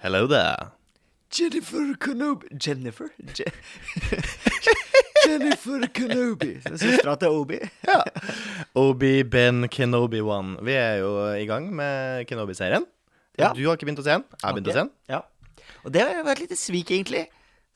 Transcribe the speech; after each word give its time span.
Hello 0.00 0.26
there. 0.26 0.56
Jennifer 1.30 1.92
Kenobi 2.00 2.46
Jennifer? 2.56 3.10
Je 3.36 3.44
Jennifer 5.26 5.84
Kenobi. 5.92 6.54
Søstera 6.64 7.18
til 7.20 7.28
Obi. 7.28 7.58
Ja. 7.84 7.98
Obi 8.80 9.10
Ben 9.28 9.68
Kenobi 9.68 10.22
One. 10.24 10.56
Vi 10.64 10.72
er 10.72 11.02
jo 11.02 11.10
i 11.36 11.44
gang 11.44 11.68
med 11.76 12.24
Kenobi-serien. 12.30 12.88
Ja. 13.36 13.52
Du 13.52 13.60
har 13.66 13.76
ikke 13.76 13.90
begynt 13.90 14.00
å 14.00 14.06
se 14.06 14.16
den. 14.16 14.24
Jeg 14.38 14.46
har 14.46 14.56
begynt 14.56 14.72
å 14.72 14.78
se 14.78 14.86
den. 14.86 14.92
Ja. 15.12 15.20
Og 15.84 15.92
det 15.92 16.06
har 16.06 16.24
vært 16.24 16.40
et 16.40 16.46
lite 16.46 16.60
svik, 16.62 16.94
egentlig. 16.96 17.26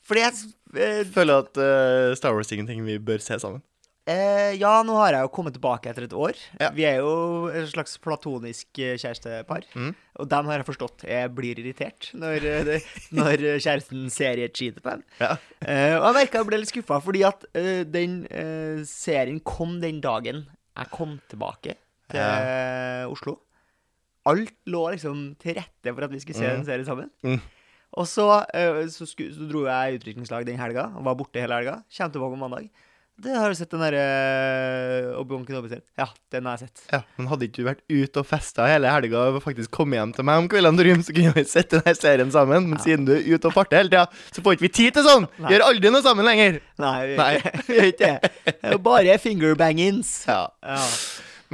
Fordi 0.01 0.25
jeg 0.25 0.33
eh, 0.81 1.05
Føler 1.13 1.45
at 1.45 1.61
uh, 1.61 2.17
Star 2.17 2.33
Wars 2.33 2.49
er 2.49 2.57
ingenting 2.57 2.81
vi 2.89 2.97
bør 2.97 3.21
se 3.21 3.37
sammen. 3.37 3.61
Eh, 4.07 4.53
Ja, 4.59 4.81
nå 4.85 4.95
har 4.99 5.13
jeg 5.15 5.25
jo 5.25 5.31
kommet 5.35 5.55
tilbake 5.57 5.89
etter 5.91 6.05
et 6.07 6.13
år. 6.15 6.37
Ja. 6.61 6.69
Vi 6.75 6.85
er 6.87 6.99
jo 7.01 7.47
et 7.51 7.67
slags 7.71 7.97
platonisk 8.01 8.67
eh, 8.79 8.95
kjærestepar. 9.01 9.65
Mm. 9.75 9.93
Og 10.21 10.29
dem 10.31 10.45
har 10.51 10.61
jeg 10.61 10.67
forstått 10.69 11.05
jeg 11.09 11.31
blir 11.35 11.59
irritert 11.59 12.11
når, 12.15 12.45
kjæresten 13.59 14.05
ser 14.13 14.39
i 14.39 14.45
et 14.47 14.55
skit 14.57 14.77
på 14.83 14.93
en. 14.93 15.03
Ja. 15.21 15.33
Eh, 15.65 15.95
og 15.97 16.05
jeg 16.11 16.17
merka 16.19 16.41
jeg 16.43 16.49
ble 16.51 16.61
litt 16.61 16.71
skuffa, 16.73 17.01
fordi 17.03 17.23
at 17.27 17.43
eh, 17.57 17.81
den 17.87 18.21
eh, 18.29 18.83
serien 18.89 19.41
kom 19.43 19.79
den 19.83 19.99
dagen 20.03 20.45
jeg 20.75 20.91
kom 20.91 21.17
tilbake 21.31 21.77
til 22.11 23.09
Oslo. 23.11 23.39
Alt 24.29 24.55
lå 24.69 24.81
liksom 24.95 25.35
til 25.41 25.55
rette 25.59 25.91
for 25.93 26.05
at 26.07 26.11
vi 26.13 26.19
skulle 26.23 26.39
se 26.39 26.47
Mm. 26.49 26.55
den 26.59 26.65
serien 26.65 26.85
sammen. 26.87 27.09
Mm. 27.23 27.41
Og 27.95 28.07
så, 28.09 28.25
eh, 28.57 28.81
så, 28.91 29.05
så 29.07 29.45
dro 29.47 29.61
jeg 29.69 29.93
i 29.93 29.97
utdrikningslag 29.99 30.45
den 30.47 30.57
helga, 30.59 30.87
og 30.97 31.05
var 31.05 31.15
borte 31.15 31.39
hele 31.39 31.55
helga. 31.55 31.75
Kjem 31.93 32.11
tilbake 32.11 32.35
om 32.35 32.41
mandag. 32.43 32.67
Det 33.15 33.31
har 33.31 33.47
du 33.47 33.55
sett 33.55 33.71
den 33.71 33.79
derre 33.79 33.99
uh, 35.15 35.19
Obi-Wan 35.21 35.45
Kenobi-serien? 35.47 35.83
Ja, 35.95 36.09
den 36.35 36.45
har 36.49 36.57
jeg 36.59 36.67
sett. 36.67 36.81
Ja, 36.91 36.99
Men 37.15 37.29
hadde 37.31 37.47
ikke 37.47 37.61
du 37.61 37.67
vært 37.69 37.83
ute 37.87 38.19
og 38.19 38.27
festa 38.27 38.65
hele 38.67 38.89
helga 38.91 39.21
og 39.29 39.37
faktisk 39.45 39.71
kommet 39.71 39.95
hjem 40.01 40.11
til 40.17 40.27
meg 40.27 40.41
om 40.43 40.49
kveldene, 40.51 40.81
Trym, 40.83 41.03
så 41.07 41.15
kunne 41.15 41.31
vi 41.37 41.43
sett 41.47 41.71
denne 41.71 41.93
serien 41.95 42.33
sammen. 42.35 42.67
Men 42.73 42.81
siden 42.83 43.07
du 43.07 43.13
er 43.15 43.23
ute 43.23 43.47
og 43.47 43.55
farter 43.55 43.79
hele 43.79 43.93
tida, 43.93 44.03
så 44.35 44.43
får 44.43 44.57
ikke 44.57 44.65
vi 44.67 44.71
tid 44.81 44.97
til 44.97 45.07
sånn! 45.07 45.29
Vi 45.37 45.45
Nei. 45.45 45.53
gjør 45.55 45.63
aldri 45.69 45.93
noe 45.95 46.03
sammen 46.03 46.27
lenger. 46.27 46.59
Nei, 46.83 46.95
vi 47.07 47.15
gjør 47.15 47.87
ikke 47.93 48.09
vi 48.19 48.25
det. 48.25 48.33
Det 48.51 48.55
er 48.59 48.75
jo 48.75 48.81
bare 48.89 49.15
fingerbangings. 49.23 50.11
Ja. 50.27 50.41
Ja. 50.67 50.81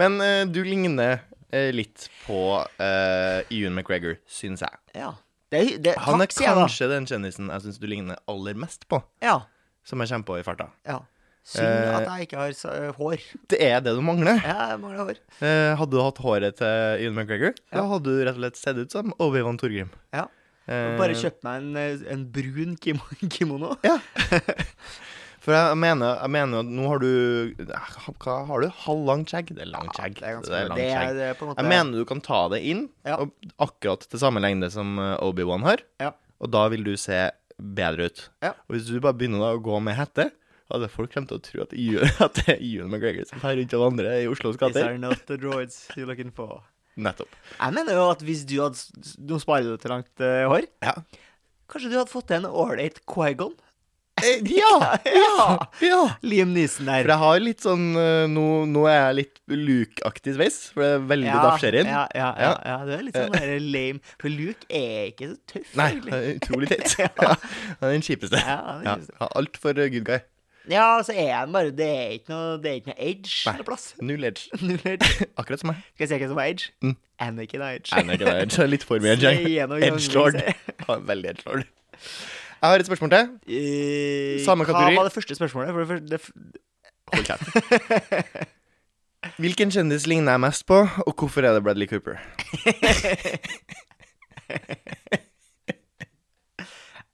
Men 0.02 0.17
uh, 0.23 0.42
du 0.50 0.64
ligner 0.66 1.20
uh, 1.22 1.70
litt 1.78 2.08
på 2.26 2.42
uh, 2.58 3.38
Ewan 3.54 3.78
McGregor, 3.78 4.17
syns 4.26 4.66
jeg. 4.66 4.82
ja. 4.98 5.14
Det, 5.52 5.66
det, 5.84 5.98
Han 6.08 6.22
er 6.23 6.30
takk, 6.32 6.45
kanskje 6.48 6.86
jeg 6.86 6.89
den 6.94 7.06
kjendisen 7.09 7.50
jeg 7.52 7.64
syns 7.66 7.80
du 7.82 7.84
ligner 7.92 8.16
aller 8.32 8.56
mest 8.56 8.86
på, 8.88 9.02
Ja. 9.20 9.42
som 9.84 10.00
jeg 10.00 10.08
kommer 10.14 10.30
på 10.30 10.38
i 10.39 10.45
farta. 10.48 10.70
ja. 10.88 11.02
Synd 11.44 11.66
Eh, 11.66 11.95
at 11.97 12.06
jeg 12.06 12.28
ikke 12.28 12.38
har 12.38 12.52
så, 12.53 12.73
hår. 13.00 13.23
Det 13.50 13.58
er 13.66 13.80
det 13.81 13.95
du 13.97 14.02
mangler. 14.06 14.38
Ja, 14.45 14.70
jeg 14.73 14.81
mangler 14.84 15.08
hår. 15.09 15.22
Eh, 15.42 15.72
hadde 15.80 15.92
du 15.95 16.02
hatt 16.06 16.20
håret 16.22 16.59
til 16.59 17.02
Ewan 17.08 17.17
McGregor, 17.17 17.56
da 17.73 17.86
hadde 17.89 18.06
du 18.14 18.22
rett 18.28 18.36
og 18.38 18.44
slett 18.44 18.59
sett 18.61 18.78
ut 18.78 18.94
som 18.94 19.14
Obi-Wan 19.17 19.58
Torgrim. 19.58 19.89
Ja. 20.14 20.28
Eh, 20.70 20.94
Bare 21.02 21.16
kjøpt 21.17 21.42
meg 21.48 21.64
en, 21.64 21.72
eh, 21.81 22.03
en 22.14 22.28
brun 22.31 22.75
kimo 22.78 23.02
kimono. 23.33 23.73
Ja. 23.83 23.98
For 25.42 25.56
jeg 25.58 25.78
mener, 25.81 26.20
jeg 26.22 26.30
mener 26.36 26.61
at 26.61 26.67
nå 26.70 26.83
har 26.86 27.00
du 27.02 27.08
Hva 28.22 28.36
har 28.45 28.61
du? 28.61 28.67
Halvlangt 28.83 29.31
skjegg? 29.33 29.48
Det 29.58 29.64
er 29.66 29.72
langt 29.72 29.95
skjegg. 29.98 30.20
Det 30.20 30.28
er 30.28 30.36
ganske 30.38 30.52
det 30.78 30.83
er 30.86 31.39
Jeg 31.58 31.66
mener 31.66 31.98
du 31.98 32.05
kan 32.05 32.22
ta 32.22 32.44
det 32.53 32.59
inn, 32.70 32.83
Ja. 33.09 33.17
og 33.23 33.33
akkurat 33.58 34.05
til 34.05 34.22
samme 34.22 34.38
lengde 34.44 34.70
som 34.70 35.00
eh, 35.02 35.16
Obi-Wan 35.26 35.66
har. 35.66 35.81
Ja. 36.03 36.11
Og 36.38 36.52
da 36.53 36.67
vil 36.70 36.86
du 36.86 36.94
se 36.94 37.23
bedre 37.58 38.11
ut. 38.11 38.22
Ja. 38.45 38.53
Og 38.70 38.76
hvis 38.78 38.86
du 38.94 39.00
bare 39.02 39.17
begynner 39.17 39.55
å 39.58 39.61
gå 39.66 39.81
med 39.81 39.98
hette, 39.98 40.30
hadde 40.73 40.89
folk 40.94 41.14
kommet 41.14 41.31
til 41.31 41.39
å 41.39 41.45
tro 41.45 41.64
at, 41.66 41.73
Ewan- 41.77 42.22
at 42.27 42.39
det 42.41 42.47
er 42.55 42.61
Ewan 42.66 42.91
McGregor 42.91 43.27
som 43.30 43.39
tar 43.44 43.55
rundt 43.59 43.73
og 43.77 43.83
vandrer 43.86 44.22
i 44.23 44.27
Oslos 44.31 44.58
These 44.58 44.64
gater. 44.73 44.89
are 44.91 44.97
not 45.02 45.25
the 45.27 45.38
droids 45.41 45.81
you're 45.95 46.08
looking 46.09 46.31
for. 46.36 46.61
Nettopp. 47.02 47.31
Jeg 47.55 47.73
mener 47.77 47.95
jo 47.95 48.09
at 48.11 48.22
hvis 48.27 48.41
du 48.50 48.58
hadde 48.59 48.77
Nå 49.23 49.38
sparer 49.39 49.64
du 49.69 49.77
til 49.80 49.94
langt 49.94 50.11
uh, 50.19 50.44
hår. 50.52 50.66
Ja. 50.83 50.97
Kanskje 51.72 51.88
du 51.94 51.95
hadde 52.02 52.11
fått 52.11 52.27
til 52.31 52.42
en 52.42 52.49
ålreit 52.52 52.99
Quaigon? 53.08 53.53
Eh, 54.22 54.42
ja! 54.59 54.97
Ja! 55.08 55.53
ja. 55.81 55.99
Liam 56.22 56.52
Neeson 56.53 56.86
For 56.92 57.09
jeg 57.09 57.17
har 57.22 57.39
litt 57.42 57.64
sånn 57.64 57.86
eh, 57.97 58.25
Nå, 58.30 58.44
nå 58.70 58.83
er 58.92 58.98
jeg 58.99 59.15
litt 59.21 59.39
Luke-aktig 59.55 60.36
sveis, 60.36 60.58
for 60.76 60.83
det 60.83 60.89
er 60.98 61.05
veldig 61.14 61.30
Ja, 61.31 61.37
Daff 61.45 61.64
Sherrin. 61.64 61.87
ja, 61.89 62.04
ja, 62.14 62.27
ja, 62.36 62.49
Ja. 62.52 62.52
ja, 62.67 62.76
du 62.86 62.92
er 62.98 63.05
litt 63.08 63.17
sånn 63.17 63.33
der 63.39 63.55
lame. 63.64 64.04
For 64.21 64.30
Luke 64.36 64.67
er 64.67 65.08
ikke 65.14 65.31
så 65.31 65.39
tøff, 65.55 65.71
Nei, 65.80 65.87
egentlig. 65.95 66.11
er 66.20 66.36
utrolig 66.36 66.70
teit. 66.73 66.93
Ja. 67.02 67.08
ja. 67.23 67.33
Han 67.80 67.87
er 67.87 67.95
den 67.95 68.05
kjipeste. 68.05 68.43
Ja, 68.43 68.60
han 68.67 68.83
Ja, 68.86 68.98
den 68.99 69.08
kjipeste. 69.08 69.17
ja, 69.23 69.31
Altfor 69.42 69.80
good 69.95 70.05
guy. 70.11 70.20
Ja, 70.70 71.02
så 71.04 71.14
er 71.17 71.32
han 71.39 71.54
bare 71.54 71.72
Det 71.73 71.86
er 71.89 72.10
ikke 72.20 72.30
noe, 72.30 72.58
det 72.61 72.70
er 72.70 72.76
ikke 72.82 72.92
noe 72.92 72.99
edge 73.02 73.49
noe 73.58 73.64
plass. 73.66 73.86
Null 74.02 74.23
edge. 74.27 74.49
Null 74.67 74.83
edge. 74.86 75.26
Akkurat 75.42 75.60
som 75.64 75.72
meg. 75.72 75.80
Skal 75.95 76.05
jeg 76.05 76.11
si 76.11 76.20
hvem 76.22 76.30
som 76.36 76.42
er 76.44 76.52
edge? 76.54 76.70
Mm. 76.86 76.95
Anakin 77.26 77.61
er 77.66 77.80
edge. 77.80 77.94
Anakin 77.98 78.27
er. 78.30 78.42
Edge 78.45 78.67
litt 78.70 78.86
for 78.86 79.02
mye 79.02 79.14
edge. 79.17 79.32
Edgelord. 79.32 80.38
veldig 81.10 81.30
edgelord. 81.33 81.66
Jeg 82.61 82.70
har 82.70 82.83
et 82.83 82.86
spørsmål 82.92 83.10
til. 83.16 83.32
Eh, 83.58 84.38
Samme 84.45 84.66
kategori. 84.70 84.94
Hva 84.94 85.02
var 85.02 85.10
det 85.10 85.16
første 85.17 85.38
spørsmålet? 85.39 85.73
For 85.73 85.80
det 85.98 86.22
første, 86.22 86.42
Hold 87.11 87.26
kjeft. 87.28 87.48
Hvilken 89.42 89.70
kjendis 89.73 90.05
ligner 90.10 90.32
jeg 90.38 90.42
mest 90.45 90.64
på, 90.70 90.78
og 91.05 91.14
hvorfor 91.17 91.42
er 91.45 91.54
det 91.58 91.64
Bradley 91.66 91.88
Cooper? 91.89 92.16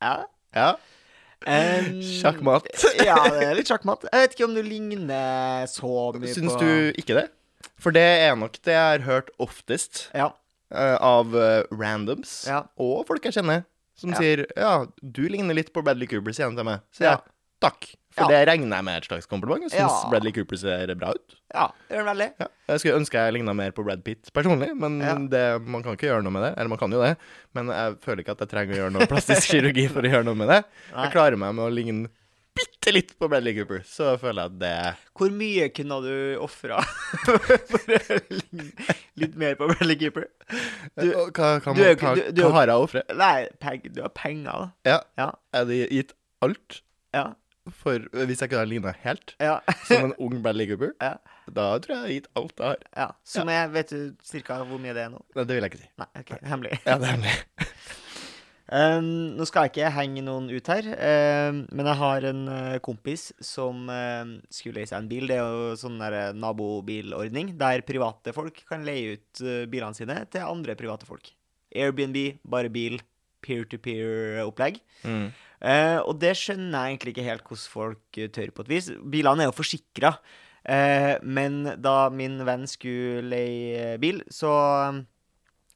ja. 0.01 0.13
Ja, 0.55 0.71
Um, 1.47 2.01
Sjakkmatt. 2.03 2.67
ja, 2.99 3.15
det 3.31 3.45
er 3.45 3.55
litt 3.55 3.69
sjakkmatt. 3.71 4.03
Jeg 4.11 4.23
vet 4.25 4.33
ikke 4.35 4.47
om 4.49 4.55
du 4.57 4.61
ligner 4.65 5.67
så 5.71 5.91
mye 6.19 6.33
Syns 6.35 6.57
på 6.57 6.59
du 6.59 6.99
ikke 6.99 7.15
det? 7.21 7.27
For 7.79 7.95
det 7.95 8.03
er 8.25 8.35
nok 8.35 8.57
det 8.65 8.73
jeg 8.75 8.83
har 8.97 9.05
hørt 9.05 9.29
oftest 9.39 10.07
Ja. 10.17 10.31
eh, 10.73 10.97
av 10.99 11.31
eh, 11.37 11.63
randoms, 11.71 12.43
Ja. 12.49 12.63
og 12.77 13.05
folk 13.07 13.23
jeg 13.23 13.33
kjenner, 13.37 13.63
som 13.95 14.11
Ja. 14.11 14.17
sier 14.19 14.45
Ja, 14.57 14.85
du 15.01 15.23
ligner 15.29 15.55
litt 15.55 15.71
på 15.73 15.83
Bradley 15.85 16.07
Cooper, 16.07 16.33
sier 16.35 16.49
han 16.49 16.55
til 16.59 16.65
meg. 16.67 16.81
Så 16.91 17.05
Ja. 17.07 17.15
jeg 17.15 17.21
takk. 17.61 17.87
For 18.17 18.33
det 18.33 18.41
regner 18.49 18.75
jeg 18.79 18.85
med 18.87 18.97
et 19.01 19.07
slags 19.09 19.29
kompliment. 19.29 19.63
Jeg 19.67 19.75
syns. 19.77 20.05
Bradley 20.11 20.33
Cooper 20.35 20.57
ser 20.61 20.93
bra 20.97 21.11
ut. 21.15 21.35
ja 21.53 21.67
gjør 21.89 22.01
den 22.03 22.09
veldig. 22.11 22.29
Ja. 22.43 22.47
Jeg 22.73 22.79
skulle 22.83 22.99
ønske 22.99 23.21
jeg 23.23 23.33
ligna 23.37 23.53
mer 23.55 23.71
på 23.77 23.85
Brad 23.87 24.03
Pitt 24.03 24.31
personlig, 24.35 24.73
men 24.75 24.99
det, 25.31 25.43
man 25.63 25.83
kan 25.85 25.93
ikke 25.95 26.09
gjøre 26.09 26.23
noe 26.25 26.33
med 26.35 26.43
det. 26.49 26.53
Eller 26.57 26.69
man 26.73 26.81
kan 26.81 26.91
jo 26.97 27.01
det, 27.05 27.13
men 27.53 27.69
jeg 27.73 27.97
føler 28.03 28.23
ikke 28.25 28.35
at 28.37 28.45
jeg 28.45 28.53
trenger 28.55 28.73
å 28.75 28.79
gjøre 28.83 28.95
noe 28.97 29.07
plastisk 29.13 29.49
kirurgi 29.53 29.87
for 29.93 30.01
å 30.07 30.11
gjøre 30.15 30.27
noe 30.27 30.39
med 30.43 30.49
det. 30.55 30.63
Jeg 30.93 31.13
klarer 31.15 31.37
meg 31.39 31.53
med 31.55 31.69
å 31.69 31.73
ligne 31.73 32.09
bitte 32.57 32.89
litt 32.89 33.11
på 33.21 33.27
Bradley 33.29 33.53
Cooper, 33.53 33.83
så 33.85 34.15
føler 34.17 34.47
jeg 34.47 34.49
at 34.49 34.59
det 34.63 35.11
Hvor 35.19 35.29
mye 35.29 35.67
kunne 35.69 35.99
du 36.01 36.13
ofra 36.41 36.79
for 37.69 37.91
å 37.93 38.17
ligne 38.33 38.95
litt 39.21 39.35
mer 39.37 39.53
på 39.59 39.67
Bradley 39.69 39.97
Cooper? 40.01 40.25
Du- 40.97 41.11
Og 41.21 41.37
hva, 41.37 41.51
hva, 41.61 41.75
du 41.77 41.83
er 41.85 41.93
hva, 42.01 42.15
du- 42.17 42.23
er 42.25 42.47
hva 42.47 42.53
har 42.57 42.71
jeg 42.71 42.79
å 42.81 42.87
ofre? 42.87 43.03
Nei, 43.19 43.35
peng, 43.61 43.83
du 43.93 44.01
har 44.01 44.09
penger, 44.17 44.49
da. 44.49 44.71
Ja, 44.89 44.97
Ja. 45.21 45.29
er 45.53 45.65
det 45.69 45.79
gitt 45.93 46.15
alt 46.41 46.81
Ja. 47.13 47.27
For 47.71 47.99
Hvis 48.13 48.39
jeg 48.41 48.49
kunne 48.49 48.59
ha 48.63 48.65
ligna 48.69 48.93
helt 49.03 49.35
Ja. 49.39 49.59
som 49.85 50.05
en 50.11 50.13
ung 50.19 50.41
Bradley 50.41 50.67
Cooper, 50.69 50.93
Ja. 51.01 51.15
da 51.51 51.67
tror 51.79 51.95
jeg 51.95 51.97
jeg 51.97 52.03
har 52.03 52.15
gitt 52.15 52.27
alt 52.35 52.57
jeg 52.57 52.67
har. 52.67 52.77
ja. 52.95 53.07
Som 53.23 53.49
er 53.49 53.67
Vet 53.67 53.89
du 53.89 54.15
cirka 54.23 54.61
hvor 54.63 54.79
mye 54.79 54.93
det 54.93 55.05
er 55.07 55.09
nå? 55.09 55.21
Nei, 55.35 55.43
Det 55.43 55.55
vil 55.55 55.63
jeg 55.63 55.71
ikke 55.71 55.83
si. 55.83 55.89
Nei, 55.97 56.07
ok, 56.21 56.31
hemmelig. 56.43 56.79
Ja, 56.85 56.97
det 56.97 57.07
er 57.07 57.15
hemmelig. 57.17 57.37
Um, 58.67 59.05
nå 59.39 59.45
skal 59.47 59.63
jeg 59.63 59.71
ikke 59.77 59.89
henge 59.95 60.21
noen 60.27 60.49
ut 60.51 60.67
her, 60.67 60.83
um, 60.91 61.61
men 61.71 61.87
jeg 61.87 61.95
har 62.01 62.25
en 62.27 62.41
uh, 62.51 62.73
kompis 62.83 63.29
som 63.39 63.85
um, 63.87 64.33
skulle 64.51 64.81
leie 64.81 64.89
seg 64.89 64.97
en 64.99 65.07
bil. 65.07 65.23
Det 65.29 65.37
er 65.37 65.45
jo 65.47 65.69
sånn 65.79 65.95
der, 66.01 66.17
uh, 66.17 66.35
nabobilordning 66.35 67.53
der 67.61 67.79
private 67.87 68.33
folk 68.35 68.59
kan 68.67 68.83
leie 68.83 69.13
ut 69.15 69.39
uh, 69.45 69.61
bilene 69.71 69.95
sine 69.95 70.17
til 70.27 70.43
andre 70.43 70.75
private 70.75 71.07
folk. 71.07 71.31
Airbnb, 71.71 72.19
bare 72.43 72.67
bil, 72.67 72.99
peer-to-peer-opplegg. 73.45 74.79
Mm. 75.03 75.27
Eh, 75.61 75.99
og 76.01 76.17
det 76.21 76.35
skjønner 76.37 76.73
jeg 76.75 76.95
egentlig 76.95 77.15
ikke 77.15 77.27
helt 77.29 77.45
hvordan 77.47 77.71
folk 77.73 78.19
eh, 78.21 78.31
tør 78.33 78.53
på 78.55 78.65
et 78.65 78.73
vis. 78.75 78.89
Bilene 79.01 79.45
er 79.45 79.51
jo 79.51 79.57
forsikra, 79.57 80.17
men 81.23 81.61
da 81.79 82.09
min 82.11 82.41
venn 82.43 82.65
skulle 82.67 83.21
leie 83.23 83.93
bil, 84.03 84.17
så, 84.27 84.51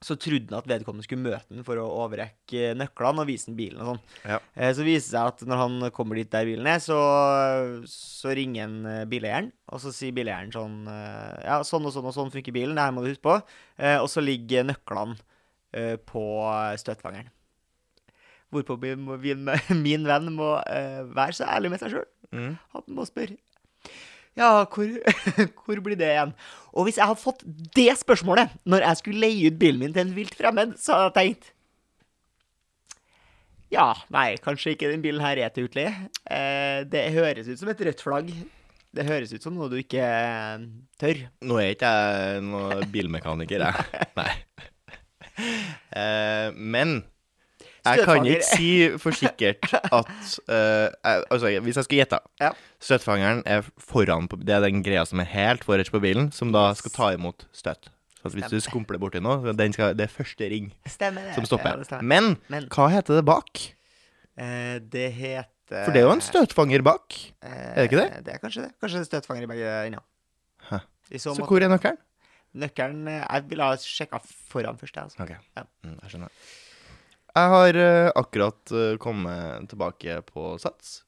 så 0.02 0.18
trodde 0.18 0.50
han 0.50 0.58
at 0.58 0.70
vedkommende 0.70 1.06
skulle 1.06 1.22
møte 1.22 1.46
ham 1.54 1.66
for 1.66 1.78
å 1.78 1.86
overrekke 2.04 2.72
nøklene 2.78 3.22
og 3.22 3.30
vise 3.30 3.52
ham 3.52 3.58
bilen 3.60 3.82
og 3.84 3.92
sånn. 3.92 4.00
Ja. 4.34 4.40
Eh, 4.56 4.72
så 4.74 4.86
viser 4.86 5.06
det 5.06 5.14
seg 5.14 5.30
at 5.30 5.44
når 5.48 5.62
han 5.62 5.76
kommer 5.94 6.18
dit 6.18 6.32
der 6.34 6.48
bilen 6.50 6.70
er, 6.72 6.82
så, 6.82 6.98
så 7.88 8.34
ringer 8.38 8.66
han 8.66 8.80
eh, 8.90 9.04
bileieren, 9.12 9.52
og 9.70 9.84
så 9.84 9.94
sier 9.96 10.16
bileieren 10.18 10.54
sånn 10.56 10.80
eh, 10.90 11.36
Ja, 11.46 11.60
sånn 11.68 11.86
og 11.86 11.94
sånn 11.94 12.10
og 12.10 12.18
sånn 12.18 12.34
funker 12.34 12.56
bilen, 12.56 12.74
det 12.76 12.88
her 12.88 12.96
må 12.96 13.06
du 13.06 13.12
huske 13.12 13.28
på. 13.30 13.38
Eh, 13.78 14.00
og 14.02 14.10
så 14.12 14.26
ligger 14.26 14.66
nøklene 14.72 15.20
eh, 15.78 15.96
på 16.02 16.26
støtfangeren. 16.82 17.30
Hvorpå 18.52 18.76
min, 18.82 19.06
min, 19.24 19.48
min 19.86 20.08
venn 20.08 20.32
må 20.36 20.54
uh, 20.60 21.04
være 21.16 21.38
så 21.40 21.48
ærlig 21.52 21.72
med 21.76 21.84
seg 21.84 21.96
sjøl 21.98 22.10
Mm. 22.32 22.54
han 22.72 22.84
må 22.96 23.04
spørre 23.04 23.34
Ja, 24.40 24.64
hvor, 24.64 24.88
hvor 25.66 25.80
blir 25.84 25.98
det 26.00 26.08
igjen? 26.14 26.30
Og 26.72 26.86
hvis 26.88 26.96
jeg 26.96 27.04
hadde 27.10 27.20
fått 27.20 27.42
det 27.76 27.90
spørsmålet 28.00 28.54
når 28.64 28.86
jeg 28.86 29.00
skulle 29.02 29.20
leie 29.26 29.50
ut 29.52 29.58
bilen 29.60 29.82
min 29.82 29.92
til 29.92 30.06
en 30.06 30.14
vilt 30.16 30.38
fremmed, 30.40 30.78
så 30.80 30.96
hadde 30.96 31.10
jeg 31.10 31.18
tenkt 31.36 31.50
Ja, 33.76 33.90
nei, 34.16 34.38
kanskje 34.44 34.78
ikke 34.78 34.94
den 34.94 35.04
bilen 35.04 35.20
her 35.24 35.40
er 35.44 35.52
til 35.52 35.68
utleie. 35.68 35.92
Uh, 36.24 36.88
det 36.92 37.04
høres 37.16 37.52
ut 37.52 37.60
som 37.60 37.70
et 37.72 37.84
rødt 37.88 38.02
flagg. 38.04 38.32
Det 38.96 39.06
høres 39.08 39.32
ut 39.36 39.44
som 39.44 39.56
noe 39.56 39.70
du 39.72 39.78
ikke 39.80 40.04
eh, 40.04 40.66
tør. 41.00 41.22
Nå 41.48 41.60
er 41.62 41.70
ikke 41.76 41.92
jeg 41.96 42.42
noen 42.44 42.82
bilmekaniker, 42.92 43.64
jeg. 43.64 44.02
Nei. 44.20 44.34
Uh, 45.96 46.52
men 46.56 46.98
Jeg 47.86 48.04
kan 48.06 48.26
ikke 48.30 48.46
si 48.46 48.68
for 49.02 49.12
sikkert 49.18 49.72
at 50.00 50.12
uh, 50.50 50.88
jeg, 50.92 51.24
Altså, 51.32 51.50
hvis 51.66 51.76
jeg 51.80 51.84
skal 51.88 51.98
gjette 52.02 52.20
Ja. 52.42 52.52
Støtfangeren 52.82 53.42
er 53.46 53.66
foran 53.82 54.28
på 54.30 54.38
Det 54.42 54.54
er 54.56 54.62
den 54.68 54.84
greia 54.86 55.06
som 55.10 55.20
er 55.24 55.30
helt 55.32 55.64
forrest 55.66 55.92
på 55.92 56.02
bilen, 56.04 56.32
som 56.36 56.52
da 56.54 56.68
skal 56.78 56.92
ta 56.92 57.10
imot 57.16 57.48
støt. 57.54 57.90
Så 58.22 58.30
hvis 58.36 58.46
du 58.54 58.60
skumpler 58.62 59.00
borti 59.02 59.18
noe, 59.20 59.54
den 59.58 59.74
skal, 59.74 59.96
det 59.98 60.06
er 60.06 60.14
første 60.14 60.46
ring 60.52 60.68
Stemmer 60.86 61.26
det. 61.26 61.34
som 61.34 61.42
Ja, 61.42 61.50
stopper. 61.50 61.78
det 61.82 61.88
stemmer. 61.90 62.06
Men 62.06 62.38
Men 62.54 62.68
hva 62.70 62.86
heter 62.94 63.18
det 63.18 63.26
bak? 63.26 63.64
Uh, 64.38 64.78
det 64.94 65.08
heter 65.18 65.86
For 65.88 65.92
det 65.96 66.02
er 66.04 66.06
jo 66.06 66.14
en 66.14 66.22
støtfanger 66.22 66.84
bak. 66.86 67.18
Er 67.42 67.76
det 67.82 67.90
ikke 67.90 67.98
det? 68.04 68.26
Det 68.28 68.34
er 68.36 68.40
kanskje 68.44 68.62
det. 68.68 68.72
Kanskje 68.82 69.00
det 69.02 69.06
er 69.08 69.10
støtfanger 69.10 69.44
i 69.48 69.52
begge 69.56 69.74
ender. 69.88 70.06
Hæ. 70.70 70.80
Så 71.18 71.34
Så 71.36 71.46
hvor 71.50 71.58
er 71.64 71.70
nøkkelen? 71.72 71.98
Nøkkelen 72.62 73.08
eh, 73.08 73.22
Jeg 73.24 73.44
ville 73.50 73.64
ha 73.64 73.76
sjekka 73.80 74.20
foran 74.52 74.78
først, 74.78 74.96
jeg. 74.96 75.04
Altså. 75.04 75.24
Ok, 75.24 75.32
Ja. 75.58 75.64
mm, 75.84 75.98
jeg 76.04 76.12
skjønner. 76.12 76.30
Jeg 77.32 77.52
har 77.54 77.78
uh, 77.80 78.10
akkurat 78.20 78.74
uh, 78.76 78.98
kommet 79.00 79.70
tilbake 79.72 80.20
på 80.28 80.56
Sats. 80.60 81.02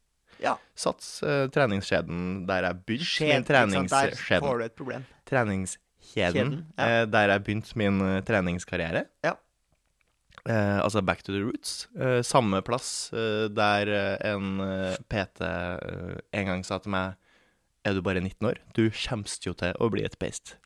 Ja. 0.44 0.56
Sats, 0.76 1.18
uh, 1.24 1.46
treningskjeden 1.52 2.44
der 2.48 2.68
jeg 2.70 2.84
begynte 2.88 3.08
Skjed, 3.10 3.50
min 3.72 3.84
ikke? 3.84 3.90
Der 3.92 4.44
får 4.44 4.62
du 4.62 4.66
et 4.66 4.78
problem. 4.78 5.08
Treningskjeden 5.30 5.82
Kjeden, 6.04 6.56
ja. 6.78 7.06
der 7.08 7.32
jeg 7.32 7.44
begynte 7.46 7.78
min 7.80 8.02
treningskarriere. 8.28 9.06
Ja. 9.24 9.38
Altså 10.44 11.00
back 11.02 11.24
to 11.24 11.32
the 11.32 11.40
roots. 11.40 11.88
Samme 12.28 12.60
plass 12.62 13.08
der 13.56 13.92
en 14.28 14.60
PT 15.08 15.48
en 16.36 16.50
gang 16.50 16.66
sa 16.68 16.82
til 16.84 16.92
meg 16.92 17.16
Er 17.88 17.96
du 17.96 18.02
bare 18.04 18.20
19 18.20 18.50
år? 18.50 18.60
Du 18.76 18.90
kommer 18.92 19.38
jo 19.48 19.56
til 19.56 19.80
å 19.80 19.90
bli 19.90 20.04
et 20.04 20.20
beist. 20.20 20.58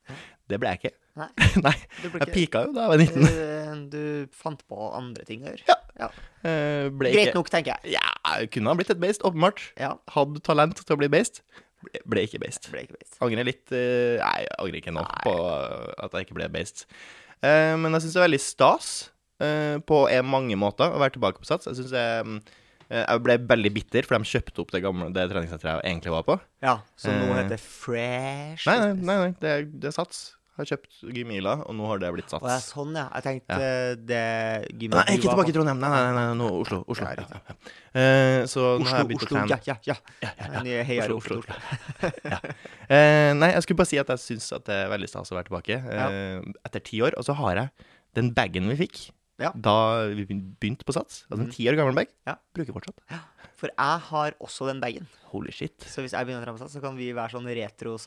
Det 0.49 0.57
ble 0.57 0.73
jeg 0.73 0.81
ikke. 0.81 0.95
Nei. 1.17 1.29
Nei. 1.65 1.75
Jeg 2.03 2.29
pika 2.33 2.63
jo 2.67 2.73
da 2.75 2.85
jeg 2.85 2.93
var 2.93 3.03
19. 3.03 3.27
Eh, 3.27 3.69
du 3.91 4.01
fant 4.35 4.61
på 4.69 4.89
andre 4.95 5.25
ting 5.27 5.45
å 5.45 5.51
gjøre. 5.51 5.77
Eh, 5.97 6.87
ble 6.93 7.13
Greit 7.13 7.31
ikke 7.31 7.39
nok, 7.39 7.51
tenker 7.53 7.75
jeg. 7.75 7.97
Ja, 7.97 8.05
jeg 8.37 8.51
kunne 8.53 8.73
ha 8.73 8.77
blitt 8.77 8.91
et 8.93 9.01
beist, 9.01 9.25
åpenbart. 9.25 9.63
Ja. 9.81 9.95
Hadde 10.13 10.43
talent 10.45 10.79
til 10.83 10.97
å 10.97 10.99
bli 11.01 11.09
beist. 11.11 11.41
Ble, 11.85 12.01
ble 12.09 12.25
ikke 12.27 12.41
beist. 12.43 12.69
Ble 12.73 12.85
ikke 12.85 12.97
beist. 12.99 13.17
Angrer 13.23 13.47
litt 13.47 13.65
uh... 13.73 14.17
Nei, 14.21 14.37
jeg 14.45 14.53
angrer 14.57 14.79
ikke 14.81 14.95
nå 14.95 15.05
på 15.25 15.35
at 15.41 16.13
jeg 16.13 16.27
ikke 16.27 16.37
ble 16.39 16.49
beist. 16.53 16.87
Uh, 17.41 17.73
men 17.81 17.93
jeg 17.93 18.05
syns 18.05 18.17
det 18.17 18.21
er 18.21 18.27
veldig 18.29 18.43
stas 18.45 18.95
på 19.37 19.97
mange 20.25 20.55
måter 20.57 20.89
å 20.89 20.97
være 20.97 21.13
tilbake 21.13 21.37
på 21.37 21.45
Sats. 21.45 21.67
Jeg 21.69 21.77
synes 21.77 21.91
jeg, 21.93 22.39
eh, 22.89 23.03
jeg 23.03 23.21
ble 23.21 23.35
veldig 23.51 23.71
bitter, 23.75 24.07
for 24.07 24.17
de 24.17 24.25
kjøpte 24.31 24.63
opp 24.63 24.73
det 24.73 24.81
gamle 24.81 25.11
Det 25.13 25.27
treningssenteret 25.29 25.83
jeg 25.83 25.91
egentlig 25.91 26.15
var 26.15 26.25
på. 26.25 26.39
Ja, 26.65 26.79
som 26.97 27.19
nå 27.21 27.35
heter 27.37 27.61
Fresh 27.61 28.65
Nei, 28.65 28.79
nei, 28.81 28.89
nei, 28.97 29.17
nei 29.27 29.29
det, 29.37 29.53
det 29.77 29.91
er 29.91 29.93
Sats. 29.93 30.23
Har 30.57 30.65
kjøpt 30.65 30.95
Gymila, 31.13 31.51
og 31.69 31.75
nå 31.77 31.85
har 31.85 31.99
det 32.01 32.07
blitt 32.15 32.31
Sats. 32.33 32.41
Å 32.41 32.49
ja, 32.49 32.57
sånn, 32.65 32.95
ja. 32.97 33.03
Jeg 33.19 33.23
tenkte 33.27 33.57
Ja. 33.57 33.67
eh, 33.67 33.95
det 34.09 34.21
Gymila 34.73 35.03
Nei, 35.05 35.17
ikke 35.19 35.29
tilbake 35.29 35.51
i 35.51 35.55
Trondheim. 35.57 35.79
Nei, 35.83 35.89
nei, 35.93 36.13
nei, 36.17 36.23
nå 36.39 36.47
Oslo. 36.63 36.79
Oslo. 36.89 37.05
Ja, 37.05 37.25
Ja, 37.27 37.41
ja. 37.45 37.55
Eh, 37.97 38.41
så 38.49 38.63
nå 38.81 38.87
har 38.89 39.03
jeg 39.03 39.07
begynt 39.11 39.21
å 39.21 39.27
Oslo, 39.27 39.37
trene. 39.37 39.49
ja, 39.49 39.59
ja, 39.65 39.75
ja. 39.85 39.95
Ja, 40.21 40.31
ja, 40.63 40.81
ja. 40.81 41.05
Oslo, 41.13 41.17
Oslo. 41.17 41.53
ja. 42.33 42.39
Eh, 42.89 43.33
nei, 43.37 43.51
jeg 43.53 43.63
skulle 43.67 43.77
bare 43.83 43.91
si 43.91 43.99
at 44.01 44.07
jeg 44.15 44.23
syns 44.25 44.49
det 44.65 44.75
er 44.81 44.89
veldig 44.89 45.09
stas 45.11 45.31
å 45.31 45.37
være 45.37 45.49
tilbake 45.51 45.77
eh, 45.77 46.41
etter 46.65 46.83
ti 46.89 47.01
år. 47.05 47.13
Og 47.21 47.23
så 47.27 47.37
har 47.37 47.55
jeg 47.61 47.69
den 48.17 48.33
bagen 48.33 48.67
vi 48.73 48.79
fikk 48.87 49.11
Ja. 49.39 49.51
da 49.53 50.07
vi 50.07 50.25
begynte 50.25 50.83
på 50.83 50.93
Sats. 50.93 51.25
Altså 51.29 51.41
en 51.41 51.47
Mhm. 51.47 51.51
ti 51.53 51.65
år 51.69 51.75
gammel 51.77 51.93
bag. 51.95 52.07
Ja. 52.25 52.35
Bruker 52.55 52.73
fortsatt. 52.73 52.99
For 53.57 53.69
jeg 53.69 53.99
har 54.09 54.31
også 54.39 54.67
den 54.67 54.79
bagen. 54.81 55.07
Holy 55.31 55.51
shit. 55.51 55.77
Så 55.81 56.01
hvis 56.01 56.11
jeg 56.13 56.25
begynner 56.25 56.41
å 56.41 56.45
trene 56.45 56.57
på 56.57 56.61
sats, 56.61 56.75
så 56.75 56.81
kan 56.81 56.95
vi 56.95 57.11
være 57.11 57.31
sånn 57.31 57.45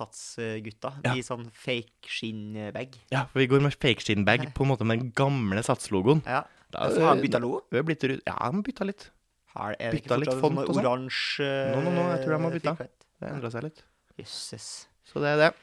retro-sats-gutta. 0.01 0.93
Ja. 1.05 1.15
I 1.15 1.23
sånn 1.27 1.51
fake 1.53 2.07
skinn-bag. 2.09 2.97
Ja, 3.13 3.25
for 3.31 3.41
vi 3.43 3.47
går 3.51 3.61
med 3.63 3.75
fake 3.75 4.01
skinn-bag 4.05 4.53
på 4.55 4.65
en 4.65 4.71
måte 4.73 4.87
med 4.87 5.01
den 5.01 5.13
gamle 5.13 5.63
Sats-logoen. 5.63 6.23
Ja. 6.27 6.45
Da- 6.71 6.89
Så 6.91 7.01
har 7.01 7.15
han 7.17 7.21
bytta 7.23 7.41
logo? 7.41 7.63
Blitt 7.71 8.03
Ja, 8.27 8.35
han 8.41 8.63
bytta 8.63 8.85
litt. 8.87 9.11
Her 9.57 9.75
er 9.81 9.91
det 9.91 10.03
Bytta 10.05 10.15
ikke 10.15 10.21
litt 10.21 10.41
font 10.41 10.57
sånn 10.57 10.69
og 10.69 10.75
sånn? 10.77 10.85
oransje 10.85 11.75
Nå, 11.75 11.83
nå, 11.83 11.91
nå, 11.91 12.17
jeg 12.17 12.27
tror 12.27 12.37
de 12.39 12.43
har 12.43 12.53
bytta. 12.53 12.77
Det 13.21 13.29
endra 13.29 13.51
seg 13.51 13.63
litt. 13.65 13.83
Jøsses. 14.19 14.87
Så 15.05 15.15
det 15.21 15.27
er 15.35 15.37
det. 15.51 15.55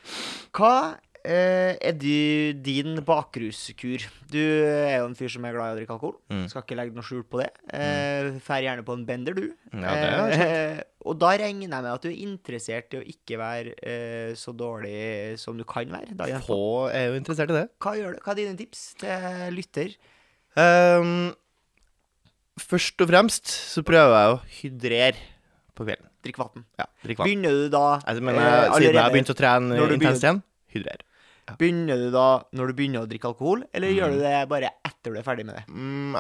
Hva 0.52 0.98
er 1.28 1.96
du, 2.00 2.54
din 2.64 3.02
bakruskur? 3.06 4.06
Du 4.32 4.40
er 4.40 5.00
jo 5.02 5.08
en 5.10 5.16
fyr 5.18 5.32
som 5.34 5.46
er 5.48 5.56
glad 5.56 5.72
i 5.72 5.76
å 5.76 5.80
drikke 5.80 5.96
alkohol. 5.98 6.16
Mm. 6.32 6.46
Skal 6.52 6.64
ikke 6.64 6.78
legge 6.80 6.96
noe 6.96 7.08
skjul 7.08 7.24
på 7.28 7.42
det. 7.42 7.50
Eh, 7.76 8.30
Fær 8.46 8.64
gjerne 8.64 8.86
på 8.88 8.96
en 8.96 9.06
bender, 9.08 9.38
du. 9.38 9.50
Ja, 9.74 9.96
det 9.98 10.46
eh, 10.48 10.86
og 11.08 11.16
da 11.22 11.32
regner 11.40 11.64
jeg 11.64 11.72
med 11.72 11.88
at 11.88 12.04
du 12.04 12.10
er 12.10 12.20
interessert 12.20 12.96
i 12.96 13.00
å 13.00 13.06
ikke 13.08 13.38
være 13.40 13.76
eh, 13.80 14.32
så 14.36 14.52
dårlig 14.56 15.38
som 15.40 15.56
du 15.56 15.64
kan 15.68 15.88
være. 15.94 16.18
Da. 16.20 16.28
Få 16.44 16.90
er 16.92 17.12
jo 17.12 17.20
interessert 17.22 17.54
i 17.54 17.60
det. 17.62 17.66
Hva 17.84 17.96
gjør 17.96 18.18
du? 18.18 18.22
Hva 18.26 18.34
er 18.34 18.40
dine 18.42 18.60
tips 18.60 18.84
til 19.00 19.56
lytter? 19.56 19.96
Um, 20.58 21.32
først 22.60 23.04
og 23.04 23.12
fremst 23.12 23.52
så 23.54 23.84
prøver 23.88 24.16
jeg 24.18 24.36
å 24.36 24.38
hydrere 24.60 25.26
på 25.78 25.86
kvelden. 25.86 26.12
Drikk 26.26 26.40
vann. 26.42 26.66
Ja, 26.80 26.88
drikk 27.06 27.22
vann. 27.22 27.30
Begynner 27.30 27.56
du 27.56 27.68
da 27.72 27.86
Altså, 28.02 28.24
men 28.26 28.40
eh, 28.42 28.64
siden 28.74 28.90
jeg 28.90 29.04
har 29.04 29.14
begynt 29.14 29.32
å 29.32 29.38
trene 29.38 29.84
intenst 29.96 30.26
igjen, 30.26 30.42
hydrer. 30.74 31.04
Begynner 31.56 32.02
du 32.02 32.10
da 32.12 32.26
når 32.58 32.72
du 32.72 32.78
begynner 32.78 33.06
å 33.06 33.10
drikke 33.10 33.30
alkohol, 33.30 33.62
eller 33.72 33.94
gjør 33.96 34.16
du 34.16 34.20
det 34.26 34.34
bare 34.52 34.74
etter 34.84 35.14
du 35.14 35.20
er 35.22 35.24
ferdig 35.26 35.46
med 35.48 35.56
det? 35.56 35.64
Mm, 35.72 36.18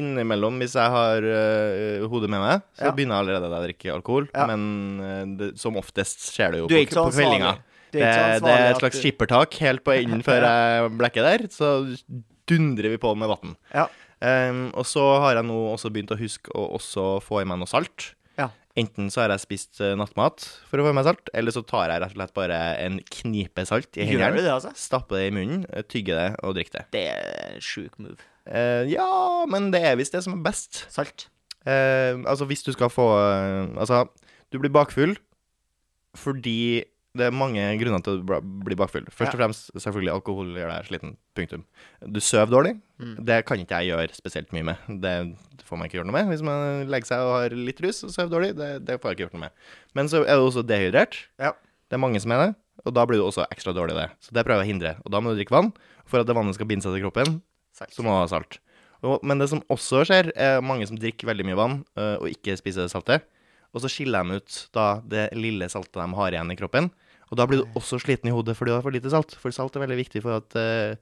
innimellom, 0.00 0.58
hvis 0.60 0.74
jeg 0.76 0.92
har 0.92 1.24
uh, 1.24 2.04
hodet 2.12 2.30
med 2.32 2.42
meg, 2.42 2.66
så 2.76 2.90
Ja. 2.90 2.92
begynner 2.96 3.16
jeg 3.16 3.24
allerede 3.24 3.50
da 3.52 3.60
å 3.60 3.66
drikke 3.66 3.94
alkohol. 3.94 4.28
Ja. 4.34 4.46
Men 4.50 5.00
øh, 5.00 5.22
det, 5.40 5.48
som 5.60 5.78
oftest 5.80 6.28
skjer 6.34 6.52
det 6.56 6.60
jo 6.64 6.68
på, 6.68 6.82
på 6.92 7.06
kveldinga. 7.16 7.54
Det, 7.94 8.02
det 8.02 8.52
er 8.52 8.70
et 8.72 8.80
slags 8.82 8.98
skippertak 9.00 9.54
helt 9.62 9.84
på 9.86 9.94
enden 9.94 10.24
før 10.26 10.44
jeg 10.50 10.90
blekker 10.98 11.24
der. 11.24 11.46
Så 11.54 11.70
dundrer 12.50 12.92
vi 12.92 13.00
på 13.00 13.14
med 13.18 13.30
vann. 13.32 13.56
Ja. 13.72 13.86
Um, 14.16 14.70
og 14.72 14.86
så 14.88 15.02
har 15.20 15.36
jeg 15.36 15.44
nå 15.48 15.56
også 15.74 15.90
begynt 15.92 16.12
å 16.14 16.20
huske 16.20 16.52
å 16.56 16.70
også 16.78 17.18
få 17.24 17.42
i 17.42 17.48
meg 17.48 17.60
noe 17.60 17.68
salt. 17.70 18.12
Enten 18.76 19.08
så 19.12 19.22
har 19.22 19.32
jeg 19.32 19.40
spist 19.40 19.80
eh, 19.80 19.94
nattmat 19.96 20.44
for 20.68 20.80
å 20.80 20.84
få 20.84 20.92
i 20.92 20.96
meg 20.98 21.06
salt, 21.06 21.30
eller 21.36 21.54
så 21.54 21.62
tar 21.64 21.88
jeg 21.88 22.02
rett 22.02 22.12
og 22.12 22.18
slett 22.18 22.34
bare 22.36 22.58
en 22.84 22.98
knipe 23.08 23.64
salt 23.68 23.96
i 23.96 24.04
hendene, 24.10 24.42
altså? 24.52 24.74
stapper 24.76 25.16
det 25.16 25.30
i 25.30 25.32
munnen, 25.32 25.62
eh, 25.72 25.86
tygger 25.88 26.20
det 26.20 26.26
og 26.44 26.58
drikker 26.58 26.76
det. 26.76 26.84
Det 26.92 27.04
er 27.14 27.54
en 27.54 27.64
sjuk 27.64 27.96
move. 27.96 28.20
Uh, 28.46 28.84
ja, 28.86 29.08
men 29.50 29.72
det 29.72 29.80
er 29.82 29.96
visst 29.98 30.14
det 30.14 30.22
som 30.26 30.36
er 30.36 30.44
best. 30.44 30.84
Salt. 30.92 31.26
Uh, 31.64 32.20
altså, 32.28 32.46
hvis 32.46 32.62
du 32.62 32.70
skal 32.76 32.92
få 32.92 33.08
uh, 33.18 33.72
Altså, 33.74 34.04
du 34.54 34.60
blir 34.62 34.70
bakfull 34.70 35.16
fordi 36.16 36.84
det 37.18 37.28
er 37.28 37.34
mange 37.34 37.62
grunner 37.80 38.02
til 38.04 38.20
å 38.20 38.40
bli 38.40 38.76
bakfull. 38.78 39.06
Først 39.12 39.34
og 39.34 39.40
fremst 39.40 39.70
selvfølgelig 39.74 40.12
alkohol 40.14 40.50
gjør 40.56 40.72
deg 40.72 40.88
sliten. 40.88 41.14
Punktum. 41.36 41.64
Du 42.12 42.20
sover 42.24 42.52
dårlig. 42.52 42.74
Mm. 43.02 43.14
Det 43.28 43.38
kan 43.48 43.60
ikke 43.60 43.80
jeg 43.82 43.92
gjøre 43.92 44.16
spesielt 44.16 44.52
mye 44.56 44.66
med. 44.70 44.86
Det 45.02 45.14
får 45.68 45.80
man 45.80 45.88
ikke 45.88 46.00
gjort 46.00 46.10
noe 46.10 46.16
med. 46.18 46.30
Hvis 46.32 46.44
man 46.46 46.86
legger 46.92 47.10
seg 47.10 47.24
og 47.24 47.34
har 47.34 47.56
litt 47.56 47.82
rus 47.84 48.02
og 48.06 48.12
sover 48.14 48.32
dårlig, 48.32 48.52
det, 48.58 48.70
det 48.88 48.98
får 49.00 49.12
jeg 49.12 49.18
ikke 49.18 49.26
gjort 49.26 49.38
noe 49.38 49.46
med. 49.46 49.66
Men 49.98 50.12
så 50.12 50.22
er 50.24 50.38
du 50.38 50.46
også 50.46 50.64
dehydrert. 50.66 51.18
Ja. 51.42 51.52
Det 51.86 51.98
er 51.98 52.02
mange 52.02 52.20
som 52.22 52.32
er 52.34 52.42
det, 52.42 52.52
og 52.82 52.94
da 52.96 53.04
blir 53.06 53.20
du 53.20 53.26
også 53.26 53.46
ekstra 53.50 53.74
dårlig 53.76 53.94
i 53.94 54.00
det. 54.00 54.08
Så 54.26 54.34
det 54.34 54.42
prøver 54.46 54.64
jeg 54.64 54.68
å 54.68 54.72
hindre. 54.72 54.94
Og 55.04 55.12
da 55.14 55.22
må 55.22 55.32
du 55.32 55.38
drikke 55.38 55.54
vann. 55.54 55.72
For 56.06 56.22
at 56.22 56.28
det 56.28 56.34
vannet 56.38 56.56
skal 56.58 56.68
binde 56.70 56.86
seg 56.86 56.96
til 56.96 57.04
kroppen, 57.06 57.40
Salt. 57.76 57.92
så 57.94 58.02
må 58.02 58.14
du 58.14 58.20
ha 58.20 58.28
salt. 58.30 58.60
Og, 59.04 59.20
men 59.26 59.38
det 59.40 59.48
som 59.52 59.62
også 59.72 60.04
skjer, 60.08 60.32
er 60.34 60.62
mange 60.64 60.86
som 60.88 60.98
drikker 60.98 61.28
veldig 61.28 61.46
mye 61.46 61.58
vann 61.58 61.80
øh, 61.98 62.14
og 62.22 62.30
ikke 62.30 62.56
spiser 62.58 62.86
det 62.86 62.92
saltet. 62.94 63.26
Og 63.74 63.82
så 63.84 63.90
skiller 63.92 64.24
de 64.24 64.38
ut 64.40 64.58
da 64.74 64.86
det 65.04 65.26
lille 65.36 65.68
saltet 65.68 65.98
de 66.00 66.06
har 66.18 66.34
igjen 66.34 66.52
i 66.54 66.58
kroppen. 66.58 66.88
Og 67.30 67.38
da 67.40 67.46
blir 67.50 67.64
du 67.64 67.78
også 67.78 67.98
sliten 67.98 68.30
i 68.30 68.34
hodet 68.34 68.54
fordi 68.56 68.70
du 68.70 68.76
har 68.76 68.84
for 68.86 68.94
lite 68.94 69.10
salt. 69.10 69.34
For 69.42 69.50
salt 69.54 69.74
er 69.76 69.82
veldig 69.82 69.98
viktig 69.98 70.22
for 70.22 70.38
at 70.38 70.54
uh, 70.54 70.94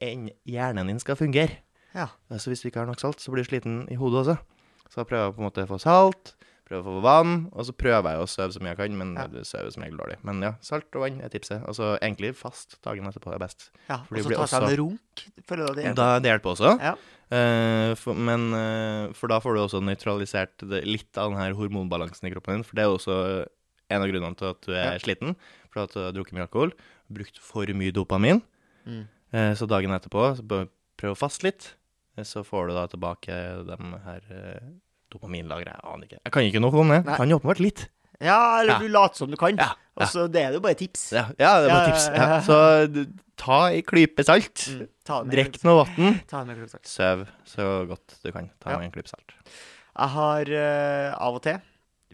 en- 0.00 0.30
hjernen 0.46 0.86
din 0.92 1.00
skal 1.02 1.16
fungere. 1.18 1.58
Ja. 1.94 2.08
Så 2.38 2.50
hvis 2.52 2.62
du 2.62 2.68
ikke 2.70 2.82
har 2.84 2.86
nok 2.90 3.00
salt, 3.02 3.20
så 3.22 3.30
blir 3.34 3.42
du 3.44 3.50
sliten 3.50 3.84
i 3.90 3.98
hodet 3.98 4.22
også. 4.24 4.36
Så 4.90 5.00
da 5.00 5.04
prøver 5.08 5.24
jeg 5.28 5.34
på 5.36 5.42
en 5.42 5.48
måte 5.48 5.64
å 5.66 5.70
få 5.70 5.78
salt, 5.82 6.34
prøver 6.68 6.82
å 6.86 6.94
få 6.96 7.02
vann, 7.04 7.32
og 7.52 7.66
så 7.66 7.74
prøver 7.76 8.14
jeg 8.14 8.22
å 8.22 8.28
sove 8.30 8.54
så 8.54 8.62
mye 8.62 8.72
jeg 8.72 8.78
kan, 8.78 8.94
men 8.98 9.10
Ja. 9.18 9.26
du 9.28 9.40
sover 9.44 9.70
som 9.74 9.82
regel 9.84 9.98
dårlig. 9.98 10.16
Men 10.24 10.40
ja, 10.42 10.52
salt 10.64 10.86
og 10.94 11.02
vann 11.04 11.18
er 11.20 11.28
tipset. 11.34 11.62
Altså 11.66 11.96
egentlig 12.00 12.30
fast 12.38 12.78
dagen 12.86 13.04
etterpå 13.10 13.34
er 13.34 13.42
best. 13.42 13.70
ja. 13.90 13.98
Og 14.10 14.22
så 14.22 14.34
ta 14.38 14.46
seg 14.46 14.68
en 14.70 14.76
runk. 14.80 15.26
Føler 15.50 15.66
du 15.66 15.74
det 15.74 15.84
hjelper? 15.88 15.98
Da, 15.98 16.18
det 16.24 16.30
hjelper 16.32 16.54
også. 16.54 16.72
Ja. 16.80 16.94
Uh, 17.34 17.94
for, 17.98 18.14
men 18.14 18.48
uh, 18.54 19.12
for 19.18 19.28
da 19.32 19.40
får 19.42 19.54
du 19.54 19.60
også 19.64 19.82
nøytralisert 19.82 20.62
det, 20.70 20.84
litt 20.86 21.18
av 21.18 21.30
den 21.32 21.40
her 21.40 21.54
hormonbalansen 21.58 22.28
i 22.28 22.32
kroppen 22.34 22.58
din. 22.60 22.64
For 22.64 22.78
det 22.78 22.84
er 22.84 22.90
jo 22.92 22.98
også 23.00 23.18
en 23.94 24.02
av 24.04 24.10
grunnene 24.10 24.36
til 24.38 24.50
at 24.52 24.60
du 24.66 24.72
er 24.74 24.92
Ja. 24.92 24.98
sliten. 25.02 25.36
For 25.70 25.84
at 25.84 25.94
du 25.94 26.00
har 26.04 26.12
drukket 26.12 26.36
mye 26.36 26.46
alkohol, 26.46 26.72
brukt 27.10 27.38
for 27.42 27.66
mye 27.66 27.92
dopamin. 27.94 28.42
Mm. 28.86 29.06
Eh, 29.32 29.52
så 29.58 29.66
dagen 29.66 29.90
etterpå, 29.96 30.36
så 30.38 30.44
prøv 30.98 31.14
å 31.16 31.18
faste 31.18 31.42
litt. 31.48 31.72
Eh, 32.16 32.22
Så 32.22 32.44
får 32.46 32.68
du 32.68 32.74
da 32.74 32.86
tilbake 32.86 33.34
de 33.66 33.76
her 34.04 34.20
uh, 34.30 34.60
dopaminlagrene. 35.10 35.74
Jeg 35.74 35.92
aner 35.94 36.06
ikke. 36.06 36.20
Jeg 36.24 36.32
kan 36.32 36.42
ikke 36.46 36.60
noe 36.62 36.80
om 36.84 36.88
det. 36.94 37.00
Nei. 37.04 37.16
Kan 37.16 37.28
jo 37.32 37.38
åpenbart 37.40 37.60
litt. 37.64 37.88
Ja, 38.22 38.60
eller 38.60 38.74
Ja. 38.74 38.78
du 38.78 38.88
later 38.88 39.16
som 39.16 39.30
du 39.30 39.36
kan. 39.36 39.56
Ja, 39.58 39.72
Og 39.96 40.06
så 40.06 40.30
det 40.30 40.40
er 40.42 40.52
jo 40.54 40.60
bare 40.60 40.74
tips. 40.78 41.12
Ja, 41.12 41.26
ja 41.38 41.60
det 41.60 41.70
er 41.70 41.74
bare 41.74 41.90
tips. 41.90 42.46
Så 42.46 43.06
ta 43.36 43.58
ei 43.70 43.82
klype 43.82 44.24
salt. 44.24 44.68
Mm. 44.70 45.30
Drikk 45.30 45.58
noe 45.64 45.84
vann. 45.84 46.20
Søv 46.86 47.26
så 47.44 47.86
godt 47.88 48.16
du 48.22 48.30
kan. 48.32 48.50
Ta 48.60 48.78
med 48.78 48.86
en 48.86 48.92
klype 48.94 49.08
salt. 49.10 49.34
Jeg 49.94 50.08
har 50.14 50.50
uh, 50.50 51.14
av 51.18 51.34
og 51.38 51.42
til, 51.42 51.60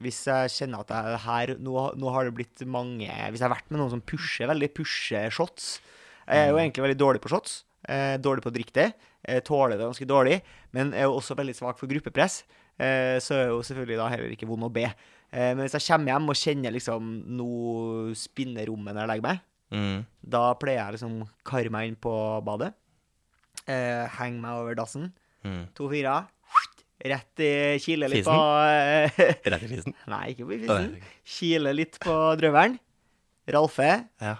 hvis 0.00 0.24
jeg 0.26 0.50
kjenner 0.56 0.80
at 0.80 0.88
jeg 0.94 1.18
her 1.26 1.54
nå, 1.60 1.74
nå 2.00 2.10
har 2.14 2.24
det 2.24 2.34
blitt 2.34 2.62
mange 2.66 3.06
Hvis 3.08 3.40
jeg 3.40 3.48
har 3.48 3.54
vært 3.56 3.70
med 3.70 3.80
noen 3.80 3.90
som 3.90 4.00
pusher 4.00 4.48
veldig, 4.48 4.70
pusher 4.74 5.30
shots 5.30 5.80
Jeg 6.26 6.46
er 6.46 6.48
jo 6.50 6.56
Mm. 6.56 6.62
egentlig 6.64 6.84
veldig 6.86 6.98
dårlig 7.00 7.20
på 7.20 7.28
shots. 7.32 7.64
Eh, 7.88 8.16
dårlig 8.18 8.42
på 8.44 8.50
å 8.50 8.54
drikke 8.54 8.72
det. 8.72 8.94
eh, 9.28 9.40
tåler 9.40 9.76
det 9.76 9.84
ganske 9.84 10.06
dårlig, 10.08 10.40
men 10.72 10.94
er 10.94 11.02
jo 11.04 11.16
også 11.18 11.34
veldig 11.36 11.54
svak 11.54 11.76
for 11.78 11.86
gruppepress. 11.90 12.42
Eh, 12.78 13.18
så 13.20 13.34
er 13.36 13.46
jo 13.48 13.60
selvfølgelig 13.60 13.96
da 13.98 14.08
heller 14.08 14.30
ikke 14.32 14.46
vond 14.48 14.62
å 14.64 14.72
be. 14.72 14.84
Eh, 15.32 15.54
men 15.54 15.58
hvis 15.66 15.72
jeg 15.76 15.84
kommer 15.96 16.12
hjem 16.14 16.28
og 16.30 16.36
kjenner 16.40 16.72
liksom 16.72 17.10
noe 17.36 18.14
spinner 18.16 18.66
rommet 18.66 18.94
når 18.94 19.02
jeg 19.04 19.08
legger 19.12 19.22
meg, 19.28 19.40
Mm. 19.72 20.06
da 20.26 20.54
pleier 20.54 20.86
jeg 20.90 20.94
liksom 21.00 21.28
kare 21.44 21.70
meg 21.70 21.88
inn 21.88 21.96
på 21.96 22.14
badet. 22.44 22.72
Eh, 23.68 24.06
Henge 24.18 24.40
meg 24.40 24.50
over 24.62 24.74
dassen. 24.74 25.12
Mm. 25.44 25.68
To 25.74 25.88
fire. 25.90 26.26
Rett 27.00 27.40
i 27.40 27.50
Kile 27.80 28.08
litt 28.12 28.26
Fisen? 28.26 28.36
på 28.36 29.50
Rett 29.54 29.62
i 29.64 29.68
fisen. 29.70 29.94
Nei, 30.12 30.22
ikke 30.34 30.44
på 30.48 30.58
fisen. 30.60 30.94
Kile 31.38 31.72
litt 31.76 31.96
på 32.02 32.14
drøvelen. 32.40 32.78
Ralfe. 33.50 33.90
Ja. 34.20 34.34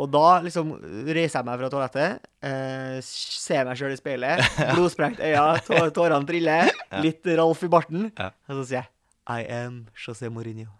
Og 0.00 0.06
da 0.14 0.40
liksom 0.44 0.70
reiser 1.10 1.40
jeg 1.40 1.46
meg 1.48 1.58
fra 1.60 1.68
toalettet, 1.72 2.26
eh, 2.46 2.98
ser 3.04 3.66
meg 3.66 3.78
sjøl 3.80 3.94
i 3.94 3.98
speilet, 3.98 4.42
blodsprengt 4.76 5.18
øyne, 5.22 5.58
tå 5.66 5.80
tårene 5.96 6.26
triller, 6.28 6.70
litt 7.02 7.26
Ralf 7.38 7.62
i 7.66 7.70
barten, 7.72 8.06
Ja. 8.18 8.28
og 8.48 8.60
så 8.60 8.66
sier 8.70 8.84
jeg 8.84 8.88
I 9.30 9.46
am 9.64 9.80
José 9.98 10.30
Mourinho. 10.32 10.70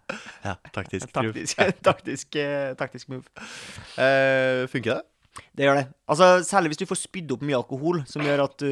ja. 0.45 0.55
Taktisk. 0.75 1.11
Taktisk, 1.17 1.59
taktisk, 1.85 2.35
eh, 2.39 2.71
taktisk 2.79 3.11
move. 3.11 3.27
Eh, 3.99 4.63
funker 4.71 4.95
det? 4.97 5.03
Det 5.51 5.67
gjør 5.67 5.81
det. 5.81 5.85
Altså, 6.07 6.29
Særlig 6.47 6.71
hvis 6.71 6.81
du 6.81 6.87
får 6.89 6.99
spydd 7.01 7.33
opp 7.35 7.43
mye 7.43 7.59
alkohol, 7.59 8.01
som 8.07 8.23
gjør 8.23 8.45
at 8.45 8.55
du 8.61 8.69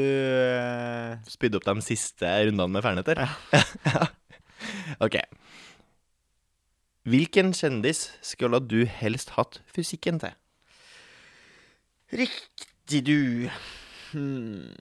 Spydd 1.28 1.34
Spydde 1.36 1.60
opp 1.60 1.68
de 1.68 1.86
siste 1.86 2.32
rundene 2.48 2.72
med 2.76 2.86
Ferneter? 2.86 3.24
Ja. 3.26 4.08
OK. 5.06 5.20
Hvilken 7.10 7.54
kjendis 7.56 8.10
skulle 8.26 8.60
du 8.64 8.84
helst 8.86 9.34
hatt 9.38 9.62
fysikken 9.72 10.20
til? 10.22 10.36
Riktig, 12.20 13.04
du. 13.06 13.50
Hmm. 14.12 14.74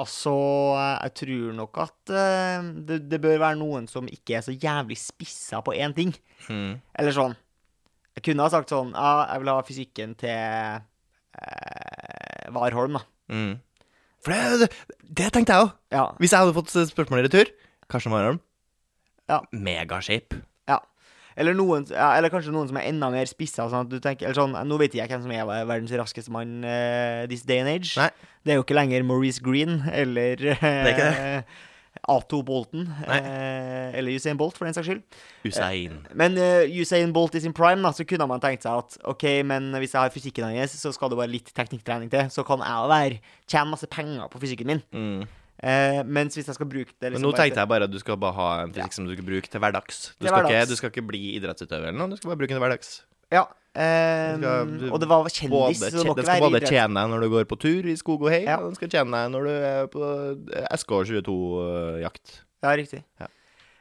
Altså, 0.00 0.32
jeg 0.78 1.14
tror 1.20 1.54
nok 1.56 1.80
at 1.82 2.12
eh, 2.14 2.70
det, 2.88 3.02
det 3.10 3.20
bør 3.20 3.40
være 3.42 3.58
noen 3.60 3.88
som 3.90 4.08
ikke 4.08 4.38
er 4.38 4.44
så 4.46 4.54
jævlig 4.54 4.96
spissa 5.00 5.60
på 5.64 5.74
én 5.76 5.94
ting. 5.96 6.14
Hmm. 6.46 6.78
Eller 6.96 7.16
sånn 7.16 7.36
Jeg 8.18 8.24
kunne 8.26 8.42
ha 8.46 8.50
sagt 8.52 8.72
sånn 8.72 8.90
Ja, 8.92 9.10
jeg 9.30 9.42
vil 9.44 9.50
ha 9.52 9.60
fysikken 9.66 10.14
til 10.18 10.30
eh, 11.40 12.50
Warholm, 12.54 12.98
da. 12.98 13.04
Mm. 13.30 13.52
For 14.24 14.34
det, 14.34 14.68
det 15.16 15.30
tenkte 15.32 15.54
jeg 15.56 15.64
òg. 15.68 15.74
Ja. 15.94 16.04
Hvis 16.20 16.34
jeg 16.34 16.42
hadde 16.42 16.56
fått 16.56 16.74
spørsmål 16.90 17.22
i 17.22 17.26
retur 17.28 17.50
Karsten 17.90 18.12
Warholm. 18.14 18.40
Ja. 19.30 19.40
Megashape. 19.54 20.42
ja. 20.68 20.80
Eller, 21.40 21.54
noen, 21.56 21.86
ja, 21.88 22.10
eller 22.18 22.28
kanskje 22.28 22.52
noen 22.52 22.68
som 22.68 22.76
er 22.76 22.88
enda 22.90 23.08
mer 23.14 23.28
spissa. 23.30 23.64
Sånn 23.70 23.86
at 23.86 23.90
du 23.92 23.96
tenker, 24.02 24.26
eller 24.28 24.36
sånn, 24.36 24.56
nå 24.68 24.76
vet 24.82 24.96
jeg 24.98 25.08
hvem 25.08 25.22
som 25.24 25.32
er 25.32 25.46
verdens 25.70 25.94
raskeste 25.96 26.32
mann 26.34 26.58
uh, 26.66 27.22
this 27.30 27.46
day 27.48 27.62
and 27.62 27.70
age. 27.70 27.94
Nei. 27.96 28.10
Det 28.44 28.52
er 28.52 28.58
jo 28.58 28.64
ikke 28.66 28.76
lenger 28.76 29.06
Maurice 29.06 29.40
Green 29.44 29.78
eller 29.88 30.36
Det 30.42 30.56
er 30.58 30.90
ikke 30.90 31.06
det. 31.06 31.44
Eh, 32.00 32.12
A2 32.14 32.42
Bolton. 32.46 32.86
Eh, 33.06 33.98
eller 33.98 34.16
Usain 34.16 34.38
Bolt, 34.40 34.58
for 34.58 34.68
den 34.68 34.76
saks 34.76 34.88
skyld. 34.88 35.02
Usain. 35.44 36.00
Men 36.16 36.38
uh, 36.40 36.64
Usain 36.80 37.12
Bolt 37.16 37.36
i 37.38 37.42
sin 37.44 37.54
prime, 37.56 37.82
da, 37.84 37.92
så 37.96 38.06
kunne 38.08 38.28
man 38.30 38.42
tenkt 38.42 38.66
seg 38.66 38.80
at 38.82 38.96
OK, 39.10 39.26
men 39.46 39.70
hvis 39.78 39.96
jeg 39.96 40.00
har 40.00 40.14
fysikken 40.14 40.48
hans, 40.48 40.78
så 40.80 40.92
skal 40.96 41.12
det 41.12 41.20
bare 41.20 41.32
litt 41.32 41.52
teknikktrening 41.56 42.12
til. 42.12 42.30
Så 42.32 42.46
kan 42.46 42.64
jeg 42.64 42.90
være 42.94 43.20
tjene 43.46 43.74
masse 43.74 43.90
penger 43.90 44.32
på 44.32 44.42
fysikken 44.42 44.74
min. 44.74 44.82
Mm. 44.94 45.28
Eh, 45.60 46.00
mens 46.08 46.38
hvis 46.38 46.46
jeg 46.48 46.56
skal 46.56 46.68
bruke 46.72 46.94
det 46.94 47.10
Men 47.10 47.18
liksom 47.18 47.26
nå 47.26 47.36
tenkte 47.36 47.60
jeg 47.60 47.68
bare 47.68 47.84
at 47.84 47.92
du 47.92 47.98
skal 48.00 48.16
bare 48.16 48.32
ha 48.32 48.48
en 48.62 48.70
fysikk 48.72 48.94
som 48.96 49.04
du 49.04 49.12
skal 49.12 49.26
bruke 49.26 49.50
til 49.52 49.60
hverdags. 49.60 49.98
Du 50.16 50.24
Til 50.24 50.30
skal, 50.32 50.46
ikke, 50.48 50.68
du 50.70 50.76
skal 50.78 50.92
ikke 50.94 51.08
bli 51.10 51.20
idrettsutøver 51.36 51.90
eller 51.90 52.00
noe, 52.00 52.08
du 52.14 52.16
skal 52.16 52.32
bare 52.32 52.40
bruke 52.40 52.54
den 52.54 52.56
til 52.56 52.64
hverdags. 52.64 52.92
Ja. 53.34 53.44
Eh, 53.74 54.36
Du 54.36 54.42
skal- 54.42 54.78
du- 54.78 54.90
og 54.92 55.00
det 55.00 55.08
var 55.08 55.24
kjendis, 55.24 55.50
Både, 55.50 55.74
så 55.74 55.90
det 55.90 56.06
må 56.06 56.14
ikke 56.14 56.22
skal 56.24 56.40
være 56.40 56.40
både 56.50 56.60
idrett. 56.60 56.68
tjene 56.70 56.94
deg 57.00 57.10
når 57.10 57.20
du 57.20 57.28
går 57.30 57.44
på 57.44 57.58
tur 57.60 57.86
i 57.86 57.96
skog 57.96 58.22
og 58.22 58.30
hei, 58.30 58.42
Ja. 58.44 58.56
og 58.58 58.64
den 58.70 58.74
skal 58.74 58.88
tjene 58.88 59.10
deg 59.10 59.30
når 59.30 59.42
du 59.44 59.50
er 59.50 59.86
på 59.86 60.00
SK22-jakt. 61.20 62.40
Ja, 62.62 62.74
riktig. 62.76 63.04
Ja. 63.20 63.26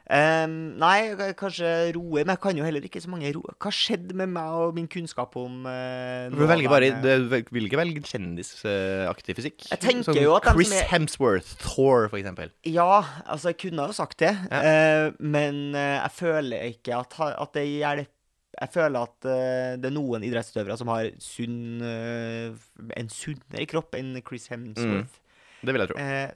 Um, 0.10 0.74
nei, 0.82 1.14
kanskje 1.38 1.94
roe, 1.94 2.24
men 2.26 2.32
jeg 2.34 2.40
kan 2.42 2.58
jo 2.58 2.64
heller 2.66 2.82
ikke 2.82 2.98
så 3.04 3.12
mange 3.14 3.30
roe. 3.36 3.52
Hva 3.62 3.70
skjedde 3.70 4.16
med 4.18 4.32
meg 4.34 4.56
og 4.58 4.74
min 4.74 4.88
kunnskap 4.90 5.36
om 5.38 5.68
uh, 5.70 6.30
Du 6.34 6.40
velger 6.50 6.68
bare 6.72 6.90
Du 7.04 7.28
vil 7.30 7.68
ikke 7.68 7.78
velge 7.78 8.02
kjendisaktig 8.02 9.36
fysikk. 9.38 9.68
Jeg 9.70 9.80
tenker 9.84 10.10
Sånn 10.10 10.18
jo 10.24 10.34
at 10.34 10.48
Chris 10.50 10.72
som 10.72 10.80
er- 10.80 10.90
Hemsworth, 10.90 11.52
Thor, 11.62 12.10
for 12.10 12.18
eksempel. 12.18 12.50
Ja, 12.66 13.04
altså, 13.30 13.52
jeg 13.54 13.60
kunne 13.68 13.86
jo 13.86 13.94
sagt 13.94 14.18
det, 14.18 14.34
Ja. 14.50 14.64
uh, 15.10 15.12
men 15.20 15.76
uh, 15.76 16.02
jeg 16.02 16.12
føler 16.18 16.66
ikke 16.74 16.98
at, 17.04 17.14
at 17.20 17.54
det 17.54 17.68
hjelper 17.68 18.08
Jeg 18.58 18.74
føler 18.74 19.06
at 19.06 19.28
uh, 19.30 19.78
det 19.80 19.90
er 19.90 19.96
noen 19.96 20.26
idrettsutøvere 20.26 20.78
som 20.80 20.90
har 20.92 21.12
sunn, 21.22 21.82
uh, 21.86 22.88
en 22.98 23.12
sunnere 23.14 23.68
kropp 23.70 23.98
enn 24.00 24.16
Chris 24.26 24.50
Hemsworth. 24.52 25.20
Det 25.62 25.76
vil 25.76 25.84
jeg 25.84 25.92
tro. 25.92 26.00
Uh, 26.00 26.32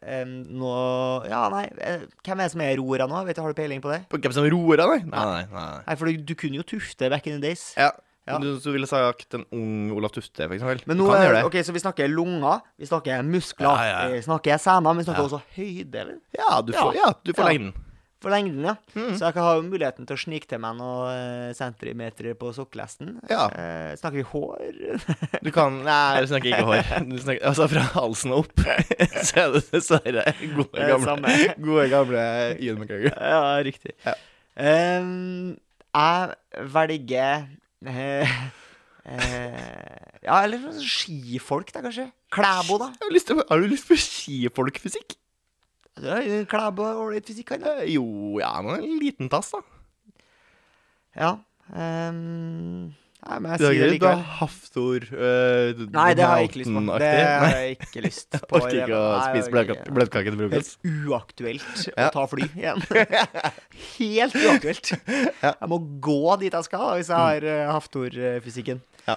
um, 0.00 0.34
nå 0.62 0.72
Ja, 1.30 1.44
nei. 1.52 1.66
hvem 2.26 2.40
er 2.40 2.42
det 2.42 2.54
som 2.56 2.64
er 2.66 2.74
roere 2.80 3.06
nå? 3.10 3.22
Vet 3.28 3.38
du, 3.38 3.44
Har 3.44 3.54
du 3.54 3.60
peiling 3.60 3.84
på 3.84 3.92
det? 3.94 4.02
På 4.10 4.18
Hvem 4.18 4.34
som 4.34 4.48
er 4.48 4.52
roere, 4.56 4.88
nei? 4.90 4.98
Nei, 5.06 5.28
nei, 5.30 5.46
nei. 5.54 5.78
Nei, 5.86 5.96
for 6.00 6.10
du, 6.10 6.26
du 6.26 6.34
kunne 6.38 6.60
jo 6.60 6.66
tufte 6.66 7.12
back 7.12 7.30
in 7.30 7.38
the 7.38 7.46
days. 7.46 7.70
Ja. 7.78 7.92
Ja. 8.26 8.40
Du, 8.42 8.56
du 8.58 8.72
ville 8.74 8.88
sagt 8.90 9.36
en 9.38 9.44
ung 9.54 9.92
Olav 9.94 10.10
Tufte, 10.10 10.48
for 10.48 10.56
eksempel. 10.56 10.80
Men 10.90 10.98
nå 10.98 11.06
er, 11.14 11.44
ok, 11.46 11.60
Så 11.62 11.70
vi 11.70 11.78
snakker 11.78 12.10
lunger, 12.10 12.64
vi 12.74 12.88
snakker 12.88 13.22
muskler, 13.22 13.68
Ja, 13.70 13.84
ja, 13.86 14.00
vi 14.16 14.22
snakker 14.26 14.58
sener, 14.58 14.88
men 14.88 15.04
vi 15.04 15.06
snakker 15.06 15.28
også 15.28 15.38
høyde, 15.54 16.00
eller? 16.00 16.16
Ja, 16.34 16.56
du 16.58 16.72
får, 16.74 16.96
ja, 16.98 17.12
du 17.22 17.30
får 17.36 17.52
lengden. 17.52 17.85
For 18.24 18.32
lengden, 18.32 18.64
ja. 18.64 18.72
Mm. 18.96 19.10
Så 19.18 19.26
jeg 19.26 19.34
kan 19.36 19.44
ha 19.44 19.56
muligheten 19.60 20.06
til 20.08 20.16
å 20.16 20.20
snike 20.20 20.48
til 20.48 20.60
meg 20.62 20.78
noen 20.78 21.10
eh, 21.12 21.50
centimeter 21.56 22.30
på 22.40 22.48
sokkelesten. 22.56 23.18
Ja. 23.28 23.42
Eh, 23.52 23.90
snakker 24.00 24.22
vi 24.22 24.24
hår? 24.30 24.62
Du 25.44 25.50
kan 25.52 25.76
Nei, 25.84 26.22
du 26.24 26.30
snakker 26.30 26.48
ikke 26.48 26.64
hår. 26.64 26.94
Du 27.10 27.18
snakker, 27.20 27.42
altså 27.50 27.66
fra 27.68 27.82
halsen 27.92 28.32
og 28.32 28.46
opp, 28.46 28.64
så 29.28 29.42
er 29.42 29.52
det 29.52 29.62
dessverre 29.68 30.24
gode 30.54 30.88
gamle, 30.88 31.36
gode 31.60 31.84
gamle 31.92 32.24
Ian 32.56 32.80
McGregor. 32.80 33.12
ja, 33.34 33.44
riktig. 33.68 33.92
Ja. 34.06 34.16
Em, 34.56 35.52
jeg 35.92 36.66
velger 36.72 37.44
eh, 37.84 38.34
eh, 39.12 39.60
Ja, 40.24 40.40
eller 40.40 40.72
skifolk, 40.80 41.68
da, 41.76 41.84
kanskje. 41.84 42.08
Klæbo, 42.32 42.80
da. 42.80 42.90
Har 42.96 43.12
du 43.12 43.14
lyst, 43.20 43.28
på, 43.28 43.44
på 43.92 44.00
skifolkfysikk? 44.00 45.18
Klæbo 45.96 46.84
er 46.84 46.98
ålreit 47.00 47.26
fysikk, 47.30 47.54
han. 47.56 47.64
Eh, 47.80 47.94
Jo, 47.94 48.04
ja, 48.42 48.52
er 48.60 48.82
en 48.82 48.98
liten 49.00 49.30
tass, 49.32 49.54
da. 49.54 49.62
Ja. 51.16 51.30
Um, 51.72 52.92
nei, 53.26 53.36
men 53.40 53.54
jeg 53.54 53.58
sier 53.58 53.70
det 53.72 53.76
ikke 53.76 53.92
likevel. 53.94 54.20
ha 54.20 54.34
Haftor 54.38 55.06
uh, 55.08 55.80
Nei, 55.96 56.04
det 56.14 56.26
har 56.28 56.42
jeg 56.42 56.50
ikke 56.50 56.60
lyst 56.60 56.74
på. 56.76 56.82
Det 57.00 57.08
har 57.16 57.56
jeg 57.56 57.78
ikke 57.78 58.02
lyst 58.04 58.36
på. 58.50 58.60
orker 58.60 58.76
ikke 58.84 59.00
å 59.00 59.08
spise 59.24 59.88
bløtkake 59.96 60.34
til 60.34 60.38
frokost. 60.42 60.76
Helt 60.84 61.08
uaktuelt 61.08 61.88
å 61.96 62.10
ta 62.18 62.26
fly 62.30 62.46
igjen. 62.52 62.84
Helt 63.96 64.38
uaktuelt. 64.44 64.92
Jeg 65.08 65.70
må 65.72 65.80
gå 66.06 66.20
dit 66.44 66.52
jeg 66.60 66.68
skal 66.68 66.86
hvis 67.00 67.10
jeg 67.10 67.24
har 67.24 67.48
uh, 67.48 67.72
Haftor-fysikken. 67.72 68.84
Ja. 69.08 69.16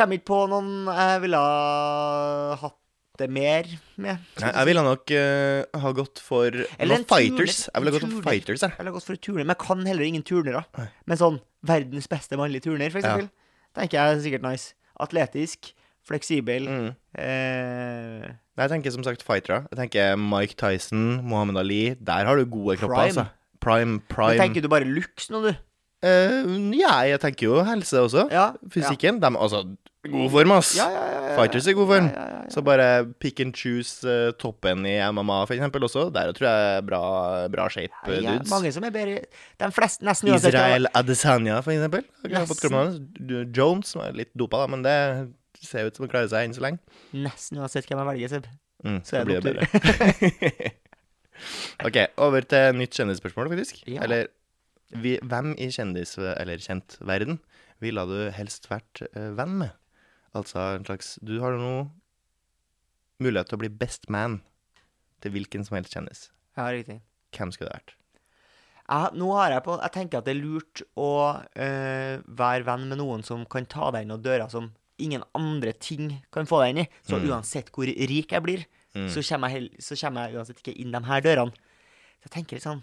Kommer 0.00 0.18
ikke 0.18 0.30
på 0.32 0.40
noen 0.50 0.72
jeg 0.88 1.22
ville 1.28 1.44
ha 1.44 2.58
hatt 2.64 2.76
det 3.20 3.28
mer 3.30 3.68
med. 4.00 4.18
Nei, 4.40 4.50
Jeg 4.56 4.66
ville 4.70 4.82
nok 4.86 5.12
uh, 5.14 5.80
ha 5.84 5.92
gått 5.96 6.18
for 6.24 6.48
Eller 6.78 7.04
fighters. 7.08 7.66
turner. 7.66 7.74
Jeg 7.74 7.84
ville 7.84 7.92
gått 7.96 8.06
for 8.16 8.26
fighters, 8.30 8.64
jeg. 8.64 8.70
Jeg 8.74 8.80
ville 8.82 8.94
gått 8.96 9.06
for 9.10 9.20
turner, 9.28 9.44
men 9.44 9.54
jeg 9.54 9.62
kan 9.66 9.84
heller 9.86 10.06
ingen 10.08 10.24
turnere. 10.26 10.64
Men 11.06 11.20
sånn 11.20 11.40
verdens 11.68 12.08
beste 12.10 12.38
mannlige 12.40 12.66
turner, 12.70 12.90
for 12.90 13.00
Ja. 13.04 13.14
eksempel, 13.16 13.30
tenker 13.76 13.98
jeg 14.00 14.16
er 14.16 14.22
sikkert 14.24 14.42
nice. 14.48 14.72
Atletisk, 15.00 15.72
fleksibel. 16.08 16.66
Mm. 16.68 16.90
Eh, 17.20 18.30
Jeg 18.60 18.68
tenker 18.72 18.92
som 18.92 19.04
sagt 19.06 19.22
fightere. 19.24 19.62
Jeg 19.72 19.78
tenker 19.78 20.16
Mike 20.20 20.56
Tyson, 20.60 21.22
Mohammed 21.24 21.56
Ali. 21.62 21.94
Der 21.96 22.24
har 22.28 22.36
du 22.36 22.44
gode 22.44 22.76
kropper, 22.80 22.94
Prime. 22.94 23.08
altså. 23.08 23.26
Prime, 23.60 24.00
men 24.08 24.38
tenker 24.40 24.62
du 24.64 24.68
bare 24.72 24.84
looks 24.88 25.28
nå, 25.32 25.42
du? 25.44 25.54
Uh, 26.02 26.72
ja, 26.72 26.94
jeg 27.04 27.20
tenker 27.20 27.44
jo 27.50 27.58
helse 27.64 28.00
også. 28.00 28.22
Ja. 28.32 28.54
Fysikken. 28.72 29.18
De 29.20 29.26
er 29.28 29.36
altså 29.36 29.62
god 30.08 30.30
form, 30.32 30.52
ass. 30.56 30.70
Ja, 30.78 30.86
ja, 30.90 31.00
ja. 31.12 31.34
Fighters 31.36 31.66
er 31.66 31.74
i 31.74 31.74
god 31.76 31.88
form. 31.90 32.06
Så 32.50 32.62
bare 32.66 32.86
pick 33.22 33.40
and 33.44 33.54
choose 33.54 34.00
uh, 34.08 34.30
toppen 34.40 34.86
i 34.88 34.94
MMA, 35.12 35.36
for 35.46 35.54
eksempel, 35.54 35.84
også. 35.86 36.06
Der 36.14 36.32
tror 36.34 36.48
jeg 36.48 36.76
er 36.78 36.86
bra, 36.88 37.02
bra 37.52 37.66
shape, 37.70 37.92
Ja, 38.08 38.32
dudes. 38.38 38.50
mange 38.50 38.72
som 38.74 38.84
er 38.88 38.90
bedre 38.94 39.18
De 39.60 39.68
fleste, 39.76 40.04
nesten 40.08 40.32
uansett 40.32 40.54
Israel 40.56 40.88
Adesanya, 40.98 41.60
for 41.62 41.70
eksempel. 41.76 42.02
Nesten. 42.26 43.52
Jones, 43.54 43.92
som 43.92 44.02
er 44.06 44.16
litt 44.18 44.32
dopa, 44.34 44.64
da, 44.64 44.66
men 44.72 44.82
det 44.86 44.96
ser 45.60 45.86
ut 45.86 45.96
som 45.96 46.06
han 46.08 46.12
klarer 46.14 46.32
seg 46.32 46.48
enn 46.48 46.56
så 46.56 46.64
lenge. 46.64 46.80
Nesten 47.14 47.60
uansett 47.60 47.86
hvem 47.90 48.00
jeg 48.02 48.10
velger, 48.14 48.34
Seb. 48.34 48.50
Mm, 48.80 49.00
Så 49.04 49.18
er 49.20 49.24
det 49.28 49.42
blir 49.44 49.60
det 49.60 49.68
bedre. 49.68 50.72
OK, 51.86 51.96
over 52.20 52.44
til 52.48 52.74
nytt 52.76 52.96
kjendisspørsmål, 52.96 53.48
faktisk. 53.52 53.82
Eller 54.00 54.26
vi, 54.90 55.18
hvem 55.22 55.52
i 55.60 55.68
kjendis- 55.72 56.16
eller 56.18 56.58
kjentverden 56.60 57.38
ville 57.80 58.02
du 58.10 58.16
helst 58.36 58.66
vært 58.72 59.04
uh, 59.14 59.30
venn 59.38 59.54
med? 59.62 59.76
Altså 60.36 60.62
en 60.76 60.84
slags 60.86 61.16
Du 61.26 61.40
har 61.42 61.56
nå 61.58 61.90
mulighet 63.20 63.50
til 63.50 63.58
å 63.58 63.62
bli 63.64 63.70
best 63.82 64.08
man 64.12 64.38
til 65.20 65.34
hvilken 65.34 65.64
som 65.66 65.76
helst 65.76 65.92
kjendis. 65.96 66.28
Ja, 66.56 66.68
riktig. 66.72 67.00
Hvem 67.36 67.50
skulle 67.52 67.70
det 67.70 67.80
vært? 67.80 67.96
Jeg, 68.90 69.10
nå 69.20 69.28
har 69.36 69.52
jeg 69.54 69.62
på 69.66 69.74
Jeg 69.78 69.92
tenker 69.94 70.18
at 70.18 70.26
det 70.26 70.32
er 70.34 70.40
lurt 70.40 70.80
å 70.98 71.10
øh, 71.38 72.22
være 72.40 72.66
venn 72.66 72.88
med 72.90 72.98
noen 72.98 73.22
som 73.26 73.44
kan 73.50 73.66
ta 73.70 73.90
deg 73.94 74.06
inn 74.06 74.10
noen 74.14 74.24
dører 74.24 74.48
som 74.50 74.70
ingen 75.00 75.22
andre 75.38 75.72
ting 75.80 76.10
kan 76.34 76.48
få 76.48 76.58
deg 76.64 76.72
inn 76.74 76.82
i. 76.82 76.88
Så 77.06 77.16
Mm. 77.20 77.28
uansett 77.30 77.70
hvor 77.72 77.86
rik 77.88 78.32
jeg 78.34 78.42
blir, 78.44 78.64
så, 79.08 79.22
kommer 79.22 79.48
jeg, 79.54 79.70
så 79.80 79.96
kommer 79.96 80.26
jeg 80.28 80.36
uansett 80.40 80.58
ikke 80.60 80.74
inn 80.82 80.90
de 80.92 81.00
her 81.06 81.22
dørene. 81.24 81.54
Så 82.20 82.26
jeg 82.28 82.32
tenker 82.34 82.56
litt 82.58 82.66
sånn 82.66 82.82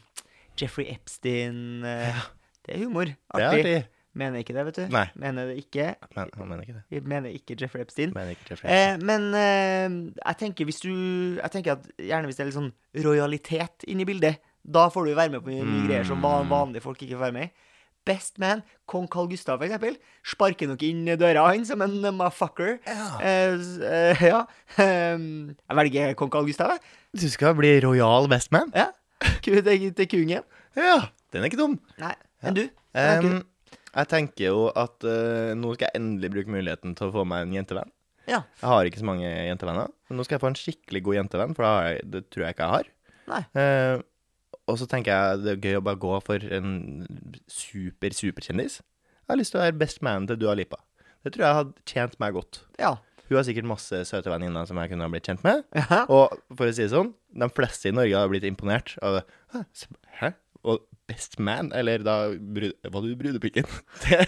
Jeffrey 0.58 0.88
Epstein 0.90 1.84
eh, 1.86 2.24
Det 2.66 2.74
er 2.74 2.80
humor. 2.86 3.06
Det 3.06 3.44
er 3.44 3.52
Artig. 3.60 3.76
Mener 4.18 4.42
ikke 4.42 4.56
det, 4.56 4.64
vet 4.66 4.78
du. 4.80 4.86
Nei. 4.94 5.04
Mener 5.22 5.52
det 5.52 5.60
ikke. 5.62 5.92
Men 6.16 6.32
han 6.40 6.48
mener 6.50 6.64
ikke 6.66 6.76
det. 6.80 6.84
Vi 6.96 7.02
mener 7.14 7.30
ikke 7.38 7.58
Jeffrey 7.62 7.84
Epstein. 7.86 8.14
Mener 8.16 8.34
ikke 8.34 8.50
Jeffrey. 8.56 8.72
Eh, 8.74 8.98
men 9.06 9.28
eh, 9.38 9.98
jeg 10.24 10.38
tenker 10.42 10.66
hvis 10.66 10.80
du 10.82 10.90
Jeg 11.38 11.52
tenker 11.54 11.76
at 11.78 11.86
gjerne 12.02 12.26
hvis 12.30 12.40
det 12.40 12.46
er 12.46 12.50
litt 12.50 12.58
sånn 12.58 12.72
rojalitet 13.06 13.86
inni 13.92 14.08
bildet, 14.10 14.40
da 14.68 14.88
får 14.92 15.06
du 15.08 15.14
være 15.16 15.32
med 15.36 15.44
på 15.46 15.52
mye, 15.54 15.64
mye 15.70 15.86
greier 15.88 16.08
som 16.10 16.20
van- 16.26 16.50
vanlige 16.50 16.84
folk 16.84 17.00
ikke 17.06 17.16
får 17.20 17.28
være 17.30 17.36
med 17.38 17.48
i. 17.48 17.52
Best 18.08 18.38
man, 18.40 18.62
kong 18.88 19.06
Carl 19.12 19.28
Gustav, 19.28 19.58
for 19.60 19.68
eksempel, 19.68 19.98
sparker 20.24 20.70
nok 20.72 20.84
inn 20.88 21.04
døra 21.20 21.44
han 21.50 21.66
som 21.68 21.82
en 21.84 21.98
motherfucker. 22.16 22.78
Ja. 22.88 23.08
Eh, 23.20 23.58
eh, 23.84 24.24
ja. 24.32 24.46
Ehm, 24.84 25.56
jeg 25.60 25.80
velger 25.82 26.14
kong 26.20 26.32
Carl 26.32 26.48
Gustav, 26.48 26.72
jeg. 26.76 26.80
Du 27.20 27.28
skal 27.32 27.56
bli 27.60 27.74
royal 27.84 28.30
bestman? 28.32 28.72
Ja. 28.76 28.90
Til 29.44 30.08
kungen. 30.08 30.42
Ja. 30.78 30.98
Den 31.34 31.44
er 31.44 31.50
ikke 31.52 31.60
dum. 31.60 31.78
Nei. 32.00 32.14
Enn 32.44 32.56
du? 32.58 32.66
Er 32.96 33.20
ikke 33.20 33.36
Um, 33.38 33.44
jeg 33.94 34.10
tenker 34.12 34.50
jo 34.50 34.66
at 34.76 35.06
uh, 35.08 35.54
nå 35.58 35.74
skal 35.76 35.88
jeg 35.88 36.02
endelig 36.02 36.34
bruke 36.34 36.54
muligheten 36.54 36.98
til 36.98 37.10
å 37.10 37.16
få 37.16 37.24
meg 37.30 37.46
en 37.46 37.56
jentevenn. 37.58 37.94
Ja. 38.28 38.42
Jeg 38.60 38.68
har 38.68 38.90
ikke 38.90 39.00
så 39.00 39.08
mange 39.08 39.28
jentevenner, 39.30 39.92
men 40.10 40.20
nå 40.20 40.26
skal 40.28 40.36
jeg 40.36 40.44
få 40.44 40.52
en 40.52 40.60
skikkelig 40.60 41.02
god 41.06 41.18
jentevenn, 41.22 41.56
for 41.56 41.68
jeg, 41.88 42.04
det 42.12 42.26
tror 42.28 42.46
jeg 42.46 42.58
ikke 42.58 42.68
jeg 42.68 42.76
har. 42.76 42.92
Nei. 43.32 43.42
Uh, 43.56 44.04
og 44.68 44.80
så 44.82 44.88
tenker 44.90 45.14
jeg 45.14 45.44
det 45.46 45.54
er 45.54 45.64
gøy 45.64 45.80
å 45.80 45.86
bare 45.88 46.02
gå 46.04 46.14
for 46.28 46.44
en 46.58 46.72
super, 47.48 48.16
superkjendis. 48.16 48.82
Jeg 48.82 49.32
har 49.32 49.40
lyst 49.40 49.56
til 49.56 49.62
å 49.62 49.66
være 49.66 49.80
best 49.80 50.04
man 50.04 50.28
til 50.28 50.40
Dua 50.40 50.56
Lipa. 50.60 50.80
Det 51.24 51.34
tror 51.36 51.46
jeg 51.46 51.60
hadde 51.62 51.86
tjent 51.88 52.18
meg 52.24 52.36
godt. 52.36 52.62
Ja. 52.80 52.98
Hun 53.28 53.36
har 53.36 53.44
sikkert 53.48 53.68
masse 53.68 54.00
søte 54.08 54.32
venninner 54.32 54.68
som 54.68 54.78
jeg 54.80 54.92
kunne 54.92 55.08
ha 55.08 55.12
blitt 55.12 55.28
kjent 55.28 55.44
med. 55.44 55.66
Ja. 55.76 56.04
Og 56.08 56.36
for 56.54 56.68
å 56.68 56.76
si 56.76 56.86
det 56.86 56.94
sånn, 56.94 57.12
de 57.36 57.50
fleste 57.52 57.90
i 57.90 57.96
Norge 57.96 58.16
har 58.16 58.32
blitt 58.32 58.48
imponert 58.48 58.96
av 59.04 59.22
Hæ? 60.18 60.32
Best 61.08 61.38
man? 61.40 61.72
Eller 61.76 62.04
da 62.04 62.16
brud, 62.38 62.74
Var 62.84 63.02
du 63.06 63.16
brudepikken? 63.20 63.64
Det- 64.04 64.28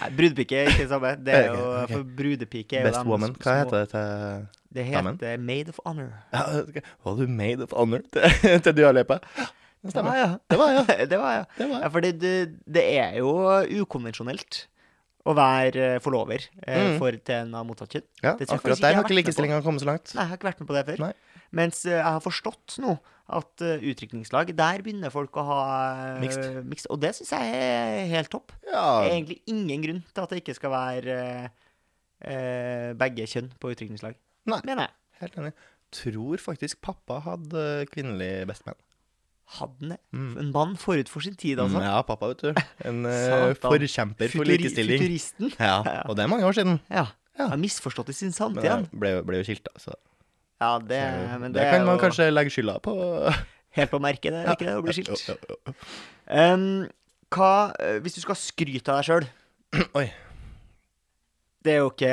Nei, 0.00 0.10
Brudepike 0.16 0.56
er 0.62 0.70
ikke 0.70 0.84
det 0.84 0.88
samme. 0.92 1.10
Det 1.26 1.34
er 1.34 1.46
jo, 1.50 1.56
okay. 1.60 1.82
ok. 1.82 1.90
For 1.92 2.02
brudepike 2.18 2.76
er 2.76 2.84
jo 2.84 2.88
best 2.90 3.00
dem 3.02 3.10
woman. 3.12 3.34
Hva 3.42 3.54
heter 3.60 3.78
det 3.84 3.88
til 3.92 4.46
Det 4.76 4.86
damen? 4.92 5.18
heter 5.20 5.38
Maid 5.50 5.68
of 5.72 5.78
Honor. 5.86 6.10
ja, 6.34 6.42
okay. 6.62 6.82
Var 7.04 7.20
du 7.20 7.26
made 7.28 7.62
of 7.62 7.72
honor 7.76 8.02
til, 8.12 8.60
til 8.66 8.76
Dua 8.76 8.92
Lipa? 8.96 9.18
Det 9.36 9.46
Det 9.82 9.90
stemmer. 9.92 10.10
var. 10.10 10.38
Det 10.50 10.58
var 10.58 10.70
jeg. 10.72 11.10
det 11.10 11.18
var 11.20 11.32
ja. 11.36 11.44
Det 11.58 11.68
var 11.68 11.76
Ja, 11.76 11.82
jeg. 11.84 11.92
fordi 11.92 12.12
det, 12.12 12.34
det 12.74 12.84
er 12.98 13.12
jo 13.20 13.28
ukonvensjonelt 13.82 14.66
å 15.26 15.34
være 15.36 15.86
eh, 15.96 15.98
forlover 16.04 16.44
eh, 16.62 16.82
Mm. 16.92 16.98
for 17.02 17.10
til 17.18 17.34
en 17.40 17.54
av 17.58 17.66
motsatt 17.66 17.96
kjønn. 17.96 18.06
Ja, 18.22 18.34
Det 18.38 18.46
akkurat 18.54 18.80
der 18.84 18.94
har 18.94 19.04
ikke 19.04 19.16
likestillinga 19.18 19.58
kommet 19.64 19.82
så 19.82 19.88
langt. 19.90 20.12
Nei, 20.14 20.22
jeg 20.22 20.30
har 20.30 20.38
ikke 20.38 20.48
vært 20.52 20.60
med 20.62 20.68
på 20.70 20.76
det 20.78 20.84
før. 20.90 21.02
Nei. 21.08 21.12
Mens 21.56 21.84
eh, 21.86 21.96
jeg 21.98 22.04
har 22.06 22.22
forstått 22.24 22.78
nå 22.82 22.96
at 23.26 23.62
uh, 23.66 23.82
utdrikningslag, 23.82 24.52
der 24.54 24.82
begynner 24.86 25.10
folk 25.10 25.34
å 25.34 25.42
ha 25.48 25.60
uh, 26.14 26.20
Mixed. 26.22 26.60
mixed. 26.70 26.86
Og 26.94 27.00
det 27.02 27.10
syns 27.16 27.32
jeg 27.34 27.56
er 27.58 28.04
helt 28.12 28.30
topp. 28.30 28.52
Det 28.62 28.70
er 28.76 29.08
egentlig 29.16 29.40
ingen 29.50 29.82
grunn 29.82 30.02
til 30.14 30.22
at 30.22 30.30
det 30.30 30.38
ikke 30.44 30.54
skal 30.54 30.70
være 30.70 31.16
eh, 32.22 32.92
begge 32.94 33.26
kjønn 33.26 33.50
på 33.58 33.72
utdrikningslag. 33.74 34.14
Nei. 34.46 34.60
Mener 34.68 34.86
jeg. 34.86 34.94
helt 35.24 35.38
enig. 35.42 35.52
Tror 35.96 36.38
faktisk 36.42 36.78
pappa 36.86 37.18
hadde 37.24 37.64
kvinnelig 37.90 38.46
bestman. 38.46 38.78
Han 39.60 39.74
det? 39.78 39.96
Mm. 40.12 40.32
En 40.42 40.48
mann 40.52 40.72
forut 40.76 41.08
for 41.08 41.22
sin 41.22 41.36
tid, 41.38 41.60
altså. 41.62 41.78
Ja, 41.84 42.00
pappa, 42.02 42.32
vet 42.32 42.40
du. 42.42 42.62
En 42.88 43.04
eh, 43.06 43.52
forkjemper 43.62 44.28
for 44.32 44.42
Futuri- 44.42 44.56
likestilling. 44.58 44.98
Futuristen. 44.98 45.52
Ja, 45.60 45.76
og 46.08 46.16
det 46.18 46.24
er 46.24 46.30
mange 46.32 46.48
år 46.48 46.56
siden. 46.58 46.80
Ja. 46.90 47.04
Ja. 47.38 47.46
Har 47.52 47.60
misforstått 47.60 48.08
i 48.10 48.16
sin 48.16 48.32
Men 48.32 48.38
samtid. 48.40 48.64
jeg 48.64 48.72
han. 48.72 48.88
ble, 48.92 49.10
ble 49.22 49.38
jo 49.42 49.46
skilt, 49.46 49.62
da. 49.68 49.72
Så 49.78 49.94
Ja, 50.60 50.78
det, 50.80 50.98
men 51.38 51.52
det, 51.52 51.60
det 51.60 51.70
kan 51.70 51.84
man 51.86 51.98
jo 51.98 52.02
kanskje 52.02 52.30
legge 52.32 52.50
skylda 52.50 52.78
på. 52.82 52.94
helt 53.76 53.90
på 53.92 54.00
merket, 54.00 54.32
det 54.32 54.42
er 54.42 54.54
ikke 54.56 54.66
det, 54.70 54.76
å 54.80 54.84
bli 54.86 54.94
skilt. 54.96 55.30
Um, 56.26 56.86
hva, 57.30 57.50
eh, 57.78 57.98
hvis 58.02 58.16
du 58.16 58.22
skal 58.24 58.38
skryte 58.40 58.88
av 58.90 59.02
deg 59.02 59.10
sjøl. 59.10 59.28
Oi. 60.00 60.06
Det 61.66 61.72
er 61.74 61.80
jo 61.82 61.88
ikke 61.90 62.10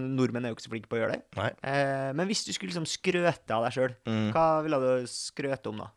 Nordmenn 0.00 0.46
er 0.46 0.52
jo 0.52 0.56
ikke 0.56 0.64
så 0.64 0.72
flinke 0.72 0.88
på 0.88 0.96
å 0.96 1.00
gjøre 1.02 1.16
det. 1.18 1.22
Nei. 1.36 1.50
Eh, 1.68 2.10
men 2.16 2.28
hvis 2.30 2.44
du 2.46 2.52
skulle 2.56 2.72
liksom 2.72 2.86
skrøte 2.88 3.52
av 3.56 3.66
deg 3.66 3.74
sjøl, 3.76 3.94
Mm. 4.08 4.30
hva 4.32 4.46
ville 4.64 4.78
du 4.80 5.06
skrøte 5.12 5.70
om 5.72 5.82
da? 5.84 5.90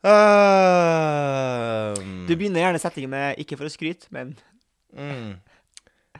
Um, 0.00 0.12
Du 2.28 2.32
begynner 2.36 2.60
gjerne 2.62 2.78
settingen 2.80 3.10
med 3.12 3.34
'ikke 3.38 3.56
for 3.60 3.68
å 3.68 3.72
skryte', 3.72 4.08
men 4.10 4.32
mm. 4.96 5.34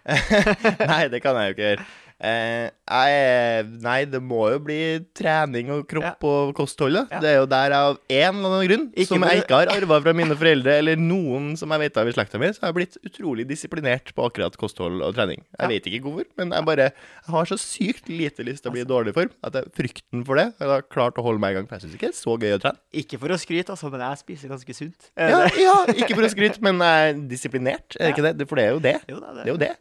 Nei, 0.91 1.09
det 1.09 1.23
kan 1.25 1.37
jeg 1.37 1.45
jo 1.47 1.55
ikke 1.55 1.69
gjøre. 1.71 1.85
Eh, 2.21 3.63
nei, 3.81 4.01
det 4.11 4.19
må 4.21 4.43
jo 4.53 4.59
bli 4.61 4.79
trening 5.17 5.71
og 5.73 5.87
kropp 5.89 6.25
og 6.29 6.51
kosthold. 6.59 6.99
Ja. 7.09 7.21
Det 7.23 7.31
er 7.31 7.39
jo 7.39 7.47
der 7.49 7.73
av 7.77 7.95
en 8.13 8.41
eller 8.41 8.51
annen 8.51 8.67
grunn, 8.69 8.85
Ikke 8.93 9.15
som 9.15 9.25
jeg 9.25 9.41
ikke 9.45 9.61
har 9.63 9.71
arva 9.79 10.01
fra 10.05 10.13
mine 10.17 10.37
foreldre, 10.37 10.75
eller 10.83 11.01
noen 11.01 11.55
som 11.57 11.73
jeg 11.73 11.81
vet 11.87 12.01
av 12.03 12.11
i 12.11 12.15
slekta 12.17 12.41
mi, 12.43 12.51
så 12.53 12.65
har 12.67 12.73
jeg 12.73 12.79
blitt 12.81 12.99
utrolig 13.09 13.47
disiplinert 13.49 14.13
på 14.17 14.27
akkurat 14.29 14.57
kosthold 14.61 15.01
og 15.07 15.15
trening. 15.17 15.41
Jeg 15.57 15.65
Ja. 15.65 15.71
vet 15.73 15.89
ikke 15.89 16.03
hvorfor, 16.05 16.29
men 16.37 16.53
jeg 16.57 16.69
bare 16.69 16.89
jeg 16.91 17.33
har 17.33 17.49
så 17.49 17.57
sykt 17.61 18.09
lite 18.13 18.45
lyst 18.45 18.65
til 18.65 18.71
å 18.73 18.75
bli 18.77 18.85
i 18.85 18.89
dårlig 18.89 19.15
form 19.17 19.33
at 19.47 19.57
jeg, 19.57 19.73
frykten 19.81 20.25
for 20.27 20.37
det 20.37 20.49
jeg 20.61 20.69
har 20.75 20.83
klart 20.93 21.17
å 21.17 21.25
holde 21.25 21.41
meg 21.41 21.55
i 21.55 21.59
gang. 21.61 21.69
For 21.71 21.79
jeg 21.79 21.87
syns 21.89 21.97
ikke 21.97 22.11
det 22.11 22.17
er 22.17 22.21
så 22.21 22.37
gøy 22.37 22.53
å 22.57 22.61
trene. 22.61 22.79
Ikke 23.01 23.19
for 23.23 23.33
å 23.33 23.39
skryte, 23.41 23.73
altså, 23.73 23.91
men 23.93 24.05
jeg 24.05 24.21
spiser 24.25 24.53
ganske 24.53 24.77
sunt. 24.77 25.09
Ja, 25.17 25.47
ja, 25.57 25.79
ikke 25.95 26.15
for 26.19 26.27
å 26.29 26.33
skryte, 26.33 26.61
men 26.61 26.85
jeg 26.85 27.15
er 27.15 27.25
disiplinert. 27.33 27.97
Er 27.97 28.11
det 28.11 28.15
ikke 28.19 28.29
det? 28.29 28.49
For 28.51 28.61
det 28.61 28.65
er 28.69 28.73
jo 28.77 28.85
det. 28.91 28.97
Jo 29.09 29.21
da, 29.25 29.33
Det 29.41 29.47
er 29.47 29.53
jo 29.55 29.59
det. 29.65 29.73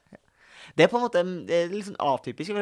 Det 0.79 0.85
er 0.85 0.91
på 0.93 0.95
en 0.95 1.03
måte 1.03 1.19
er 1.19 1.71
litt 1.73 1.89
sånn 1.89 1.97
atypisk. 1.99 2.53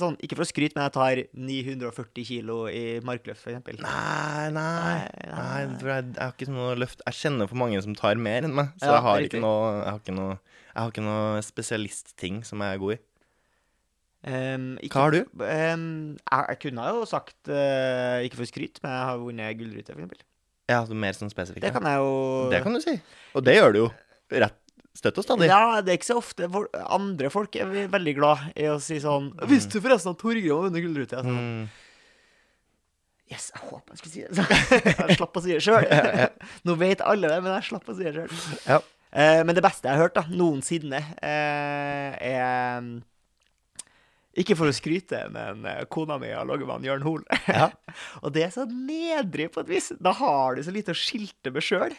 Sånn, 0.00 0.14
ikke 0.24 0.38
for 0.38 0.46
å 0.46 0.48
skryte, 0.48 0.78
men 0.78 0.86
jeg 0.86 0.94
tar 0.94 1.20
940 1.36 2.24
kilo 2.24 2.56
i 2.72 2.84
markløft, 3.04 3.44
eksempel. 3.50 3.76
Nei, 3.84 4.46
nei, 4.54 4.62
Nei, 4.64 5.26
nei, 5.28 5.58
jeg, 5.68 6.06
har 6.16 6.32
ikke 6.32 6.48
noe 6.48 6.78
løft. 6.80 7.04
Jeg 7.04 7.18
kjenner 7.18 7.50
for 7.50 7.60
mange 7.60 7.82
som 7.84 7.92
tar 7.98 8.16
mer 8.16 8.48
enn 8.48 8.56
meg, 8.56 8.72
så 8.80 8.88
Ja, 8.88 8.96
jeg 8.96 9.04
har 9.04 9.26
ikke 9.28 9.42
noe 9.44 9.68
Jeg 9.74 9.90
har 9.90 10.00
ikke 10.00 10.16
noe, 10.16 10.38
jeg 10.70 10.80
har 10.80 10.94
ikke 10.94 11.04
noe 11.04 11.44
spesialistting 11.44 12.40
som 12.48 12.64
jeg 12.64 12.78
er 12.78 12.82
god 12.86 12.96
i. 12.96 13.00
Um, 14.20 14.66
ikke- 14.80 14.96
Hva 14.96 15.04
har 15.04 15.10
du? 15.18 15.20
Um, 15.44 15.84
jeg, 16.16 16.44
jeg 16.48 16.60
kunne 16.64 16.88
jo 16.96 17.04
sagt, 17.08 17.36
uh, 17.48 18.24
ikke 18.24 18.40
for 18.40 18.48
å 18.48 18.52
skryte, 18.54 18.80
men 18.82 18.92
jeg 18.96 19.08
har 19.10 19.20
vunnet 19.20 19.60
gullrute, 19.60 19.96
eksempel. 19.96 20.24
Ja, 20.70 20.84
mer 20.94 21.12
sånn 21.12 21.32
spesifikt. 21.32 21.64
Det 21.64 21.72
kan 21.74 21.84
jeg 21.84 21.98
jo 21.98 22.48
det 22.52 22.62
kan 22.62 22.72
du 22.72 22.80
si. 22.80 22.96
Og 23.34 23.44
det 23.44 23.56
gjør 23.56 23.72
du 23.74 23.78
jo 23.84 23.90
rett 24.38 24.59
støtt 24.96 25.18
og 25.20 25.24
stadig. 25.26 25.46
Ja, 25.50 25.80
det 25.80 25.92
er 25.92 25.98
ikke 26.00 26.08
så 26.10 26.18
ofte 26.20 26.48
for, 26.50 26.66
Andre 26.90 27.30
folk 27.30 27.54
er 27.56 27.70
veldig 27.92 28.14
glad 28.16 28.48
i 28.56 28.66
å 28.72 28.78
si 28.82 28.98
sånn 29.00 29.30
'Visste 29.46 29.78
du 29.78 29.84
forresten 29.84 30.10
at 30.14 30.18
Torgrim 30.18 30.50
har 30.50 30.66
vunnet 30.70 30.82
gullrute?' 30.84 31.14
Jeg 31.14 31.20
er 31.20 31.28
Sånn, 31.28 31.40
Mm. 31.40 31.68
yes, 33.30 33.50
jeg 33.54 33.62
håper 33.70 33.94
jeg 33.94 33.98
skulle 33.98 34.14
si 34.14 34.22
det. 34.22 34.34
Så, 34.34 34.42
jeg 35.08 35.16
slapp 35.18 35.36
å 35.36 35.42
si 35.44 35.52
det 35.54 35.62
sjøl. 35.62 35.86
Nå 36.66 36.74
vet 36.80 37.00
alle 37.06 37.28
det, 37.30 37.42
men 37.42 37.52
jeg 37.60 37.68
slapp 37.70 37.88
å 37.88 37.96
si 37.96 38.02
det 38.08 38.14
sjøl. 38.16 38.32
Ja. 38.66 38.80
Eh, 39.12 39.42
men 39.42 39.54
det 39.56 39.62
beste 39.62 39.88
jeg 39.88 39.96
har 39.96 40.04
hørt 40.08 40.14
da, 40.14 40.22
noensinne, 40.30 41.00
eh, 41.22 42.14
er 42.20 42.80
mm, 42.80 43.02
Ikke 44.38 44.54
for 44.54 44.70
å 44.70 44.72
skryte, 44.74 45.24
men 45.34 45.64
eh, 45.66 45.84
kona 45.90 46.16
mi 46.22 46.28
har 46.30 46.46
ligget 46.46 46.66
med 46.68 46.76
han 46.76 46.84
Jørn 46.86 47.02
Hoel. 47.02 47.24
Ja. 47.50 47.70
og 48.22 48.32
det 48.32 48.44
er 48.46 48.52
så 48.54 48.62
nedrig 48.70 49.48
på 49.50 49.60
et 49.64 49.68
vis. 49.72 49.90
Da 49.98 50.12
har 50.12 50.54
du 50.54 50.62
så 50.62 50.70
lite 50.74 50.94
å 50.94 50.98
skilte 50.98 51.50
med 51.50 51.62
sjøl. 51.66 51.96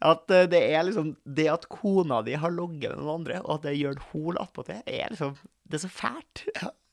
At 0.00 0.30
eh, 0.30 0.44
det 0.46 0.60
er 0.72 0.84
liksom 0.86 1.16
Det 1.26 1.48
at 1.50 1.64
kona 1.68 2.20
di 2.22 2.36
har 2.38 2.52
ligget 2.54 2.92
med 2.94 3.00
noen 3.02 3.20
andre, 3.22 3.40
og 3.44 3.56
at 3.58 3.64
det 3.68 3.78
Jørn 3.80 3.98
Hoel 4.12 4.38
attpåtil, 4.38 4.82
er 4.86 5.08
liksom 5.10 5.32
Det 5.68 5.80
er 5.80 5.84
så 5.88 5.90
fælt. 5.90 6.44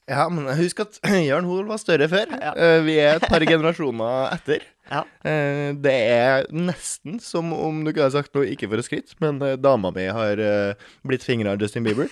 ja, 0.09 0.27
men 0.29 0.49
husk 0.57 0.79
at 0.85 0.99
Jørn 1.29 1.45
Hoel 1.49 1.67
var 1.69 1.77
større 1.81 2.07
før. 2.09 2.33
Ja. 2.33 2.53
Eh, 2.57 2.79
Vi 2.85 2.97
er 2.99 3.15
et 3.19 3.27
par 3.29 3.45
generasjoner 3.53 4.33
etter. 4.35 4.65
Ja. 4.91 5.01
Eh, 5.25 5.73
Det 5.81 5.93
er 5.93 6.45
nesten 6.53 7.19
som 7.23 7.51
om 7.55 7.83
du 7.85 7.91
kunne 7.93 8.11
sagt 8.13 8.33
noe 8.37 8.45
ikke 8.51 8.69
for 8.69 8.81
å 8.81 8.85
skryte, 8.85 9.15
men 9.23 9.41
eh, 9.41 9.55
dama 9.57 9.91
mi 9.95 10.05
har 10.13 10.37
eh, 10.41 10.89
blitt 11.05 11.25
fingra 11.25 11.55
av 11.55 11.61
Justin 11.63 11.83
Bieber. 11.87 12.09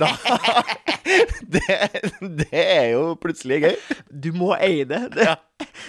Da, 0.00 0.10
det, 1.54 1.62
det 2.42 2.48
er 2.52 2.88
jo 2.94 3.12
plutselig 3.20 3.60
gøy. 3.64 3.76
Du 4.10 4.32
må 4.36 4.52
eie 4.58 4.84
det. 4.88 5.04
det 5.14 5.36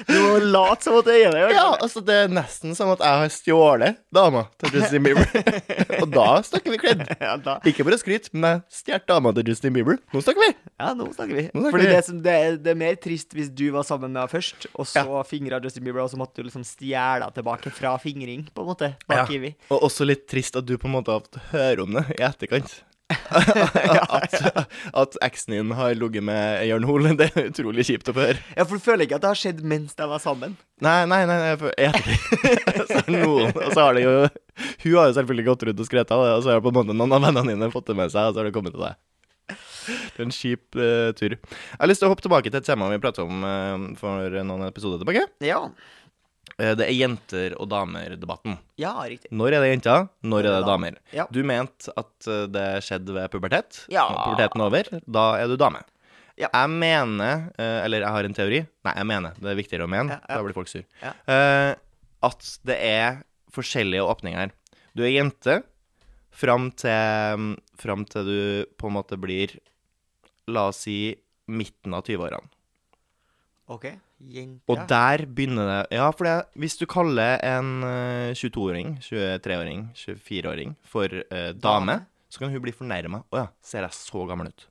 Du 0.10 0.15
må 0.18 0.38
late 0.42 0.86
som 0.86 0.96
at 1.00 1.06
du 1.08 1.12
eier 1.13 1.34
det. 1.34 1.42
Ja, 1.54 1.68
altså 1.82 2.02
Det 2.06 2.15
er 2.26 2.32
nesten 2.34 2.76
som 2.78 2.89
at 2.94 3.02
jeg 3.04 3.22
har 3.24 3.34
stjålet 3.34 4.00
dama 4.15 4.46
til 4.62 4.78
Justin 4.80 5.06
Bieber. 5.06 5.28
Og 6.02 6.08
da 6.13 6.28
snakker 6.46 6.74
vi 6.74 6.80
kledd. 6.82 7.04
Ja. 7.20 7.36
Ikke 7.70 7.86
for 7.86 7.96
å 7.96 8.00
skryte, 8.02 8.32
men 8.34 8.60
jeg 8.62 8.80
stjal 8.82 9.04
dama 9.10 9.34
til 9.38 9.52
Justin 9.52 9.76
Bieber. 9.76 10.00
Nå 10.13 10.24
snakker 10.26 10.46
vi! 10.46 10.52
Ja, 10.80 10.94
nå 10.96 11.10
snakker 11.12 11.36
vi. 11.36 11.46
Nå 11.52 11.65
snakker 11.65 11.76
Fordi 11.76 11.89
vi. 11.89 11.94
det, 11.98 12.04
som, 12.08 12.22
det, 12.26 12.38
er, 12.46 12.58
det 12.63 12.74
er 12.74 12.80
mer 12.80 13.00
trist 13.04 13.36
hvis 13.36 13.50
du 13.52 13.65
var 13.76 13.86
sammen 13.88 14.13
med 14.13 14.22
henne 14.24 14.32
først, 14.32 14.70
og 14.76 14.88
så 14.89 15.04
Ja. 15.04 15.24
fingra 15.28 15.60
Justin 15.63 15.84
Bieber, 15.86 16.06
og 16.06 16.12
så 16.13 16.18
måtte 16.19 16.41
du 16.41 16.49
liksom 16.49 16.65
stjele 16.67 17.29
tilbake 17.36 17.71
fra 17.73 17.95
fingring, 18.01 18.45
på 18.53 18.65
en 18.65 18.69
måte. 18.69 18.93
Bak 19.10 19.32
i 19.34 19.41
vi. 19.41 19.55
Og 19.71 19.89
også 19.89 20.08
litt 20.08 20.27
trist 20.29 20.60
at 20.60 20.67
du 20.67 20.77
på 20.77 20.89
en 20.89 20.97
måte 20.99 21.15
har 21.15 21.25
fått 21.25 21.41
høre 21.53 21.88
om 21.88 21.99
det 21.99 22.05
i 22.17 22.23
etterkant. 22.27 22.82
at 23.10 24.34
at 24.93 25.15
eksen 25.25 25.55
din 25.55 25.71
har 25.73 25.95
ligget 25.97 26.23
med 26.23 26.67
Jørn 26.67 26.86
Hoel. 26.86 27.10
Det 27.17 27.29
er 27.32 27.49
utrolig 27.49 27.88
kjipt 27.88 28.12
å 28.12 28.15
få 28.15 28.27
høre. 28.27 28.43
Ja, 28.53 28.65
for 28.69 28.77
du 28.77 28.86
føler 28.86 29.05
ikke 29.08 29.17
at 29.17 29.25
det 29.25 29.32
har 29.32 29.41
skjedd 29.41 29.63
mens 29.65 29.97
de 29.97 30.08
var 30.12 30.21
sammen? 30.21 30.55
Nei, 30.86 31.01
nei, 31.10 31.23
nei, 31.29 31.39
nei 31.41 31.73
jeg 31.82 32.03
så 32.91 33.03
noen, 33.10 33.49
og 33.49 33.73
så 33.73 33.88
har 33.88 33.97
det 33.97 34.05
jo 34.05 34.13
Hun 34.86 34.93
har 34.93 35.10
jo 35.10 35.17
selvfølgelig 35.17 35.47
gått 35.49 35.65
rundt 35.67 35.84
og 35.84 35.89
skrevet 35.89 36.13
av 36.15 36.25
det, 36.25 36.34
og 36.38 36.45
så 36.45 36.53
har 36.53 36.63
på 36.63 36.73
en 36.73 36.79
måte 36.82 36.95
noen 36.95 37.17
av 37.17 37.25
vennene 37.25 37.55
dine 37.55 37.71
fått 37.73 37.89
det 37.89 37.97
med 37.99 38.13
seg, 38.13 38.29
og 38.29 38.36
så 38.36 38.43
har 38.43 38.49
det 38.49 38.55
kommet 38.55 38.75
til 38.77 38.86
deg. 38.86 38.99
Det 39.89 40.21
er 40.21 40.27
en 40.27 40.36
kjip 40.36 40.77
uh, 40.77 41.10
tur. 41.17 41.34
Jeg 41.34 41.79
har 41.79 41.89
lyst 41.89 42.03
til 42.03 42.10
å 42.10 42.12
hoppe 42.12 42.25
tilbake 42.25 42.51
til 42.51 42.60
et 42.60 42.67
tema 42.67 42.91
vi 42.91 43.01
pratet 43.01 43.23
om 43.25 43.41
uh, 43.41 43.95
for 43.97 44.38
noen 44.38 44.67
episoder 44.67 45.01
tilbake. 45.01 45.25
Ja. 45.41 45.63
Eh, 46.57 46.73
det 46.79 46.88
er 46.88 46.95
jenter- 46.95 47.55
og 47.59 47.69
damer-debatten. 47.71 48.57
Ja, 48.81 48.93
riktig. 49.03 49.31
Når 49.35 49.53
er 49.57 49.63
det 49.65 49.69
jenter, 49.75 50.07
når 50.23 50.39
er 50.39 50.49
det 50.49 50.57
da? 50.63 50.67
damer? 50.71 50.97
Ja. 51.15 51.25
Du 51.31 51.41
mente 51.47 51.93
at 51.99 52.27
eh, 52.27 52.45
det 52.51 52.65
skjedde 52.88 53.15
ved 53.15 53.29
pubertet. 53.33 53.83
Ja. 53.93 54.07
Når 54.09 54.21
puberteten 54.25 54.62
er 54.63 54.69
over, 54.71 54.91
da 55.19 55.25
er 55.39 55.47
du 55.51 55.55
dame. 55.59 55.83
Ja. 56.39 56.47
Jeg 56.53 56.69
mener, 56.71 57.49
eh, 57.59 57.79
eller 57.85 58.05
jeg 58.05 58.15
har 58.15 58.23
en 58.23 58.33
teori 58.38 58.59
Nei, 58.88 58.93
jeg 58.95 59.07
mener, 59.09 59.33
det 59.43 59.49
er 59.51 59.57
viktigere 59.59 59.88
å 59.88 59.91
mene. 59.91 60.15
Ja. 60.15 60.38
Da 60.38 60.43
blir 60.45 60.55
folk 60.55 60.71
sur. 60.71 60.85
At 61.27 62.47
det 62.67 62.77
er 62.83 63.21
forskjellige 63.55 64.03
åpninger 64.07 64.39
her. 64.39 64.51
Du 64.95 65.03
er 65.03 65.12
jente 65.13 65.59
fram 66.35 66.69
til, 66.79 67.55
fram 67.79 68.05
til 68.07 68.27
du 68.27 68.39
på 68.79 68.88
en 68.89 68.95
måte 68.99 69.19
blir 69.19 69.57
La 70.49 70.69
oss 70.71 70.81
si 70.88 71.13
midten 71.51 71.93
av 71.93 72.07
20-årene. 72.07 72.47
OK. 73.69 73.85
Jente. 74.19 74.62
Og 74.67 74.82
der 74.89 75.23
begynner 75.25 75.69
det 75.69 75.97
Ja, 75.97 76.10
for 76.12 76.27
det, 76.27 76.36
hvis 76.60 76.75
du 76.79 76.86
kaller 76.89 77.39
en 77.45 77.84
eh, 77.88 78.34
22-åring, 78.36 78.97
23-åring, 79.05 79.86
24-åring 79.95 80.75
for 80.84 81.08
eh, 81.08 81.51
dame, 81.55 81.62
Dame. 81.62 81.95
så 82.29 82.43
kan 82.43 82.51
hun 82.51 82.63
bli 82.63 82.75
fornærma. 82.75 83.23
Å 83.32 83.43
ja, 83.43 83.47
ser 83.63 83.88
jeg 83.88 83.95
så 83.95 84.25
gammel 84.29 84.51
ut? 84.51 84.67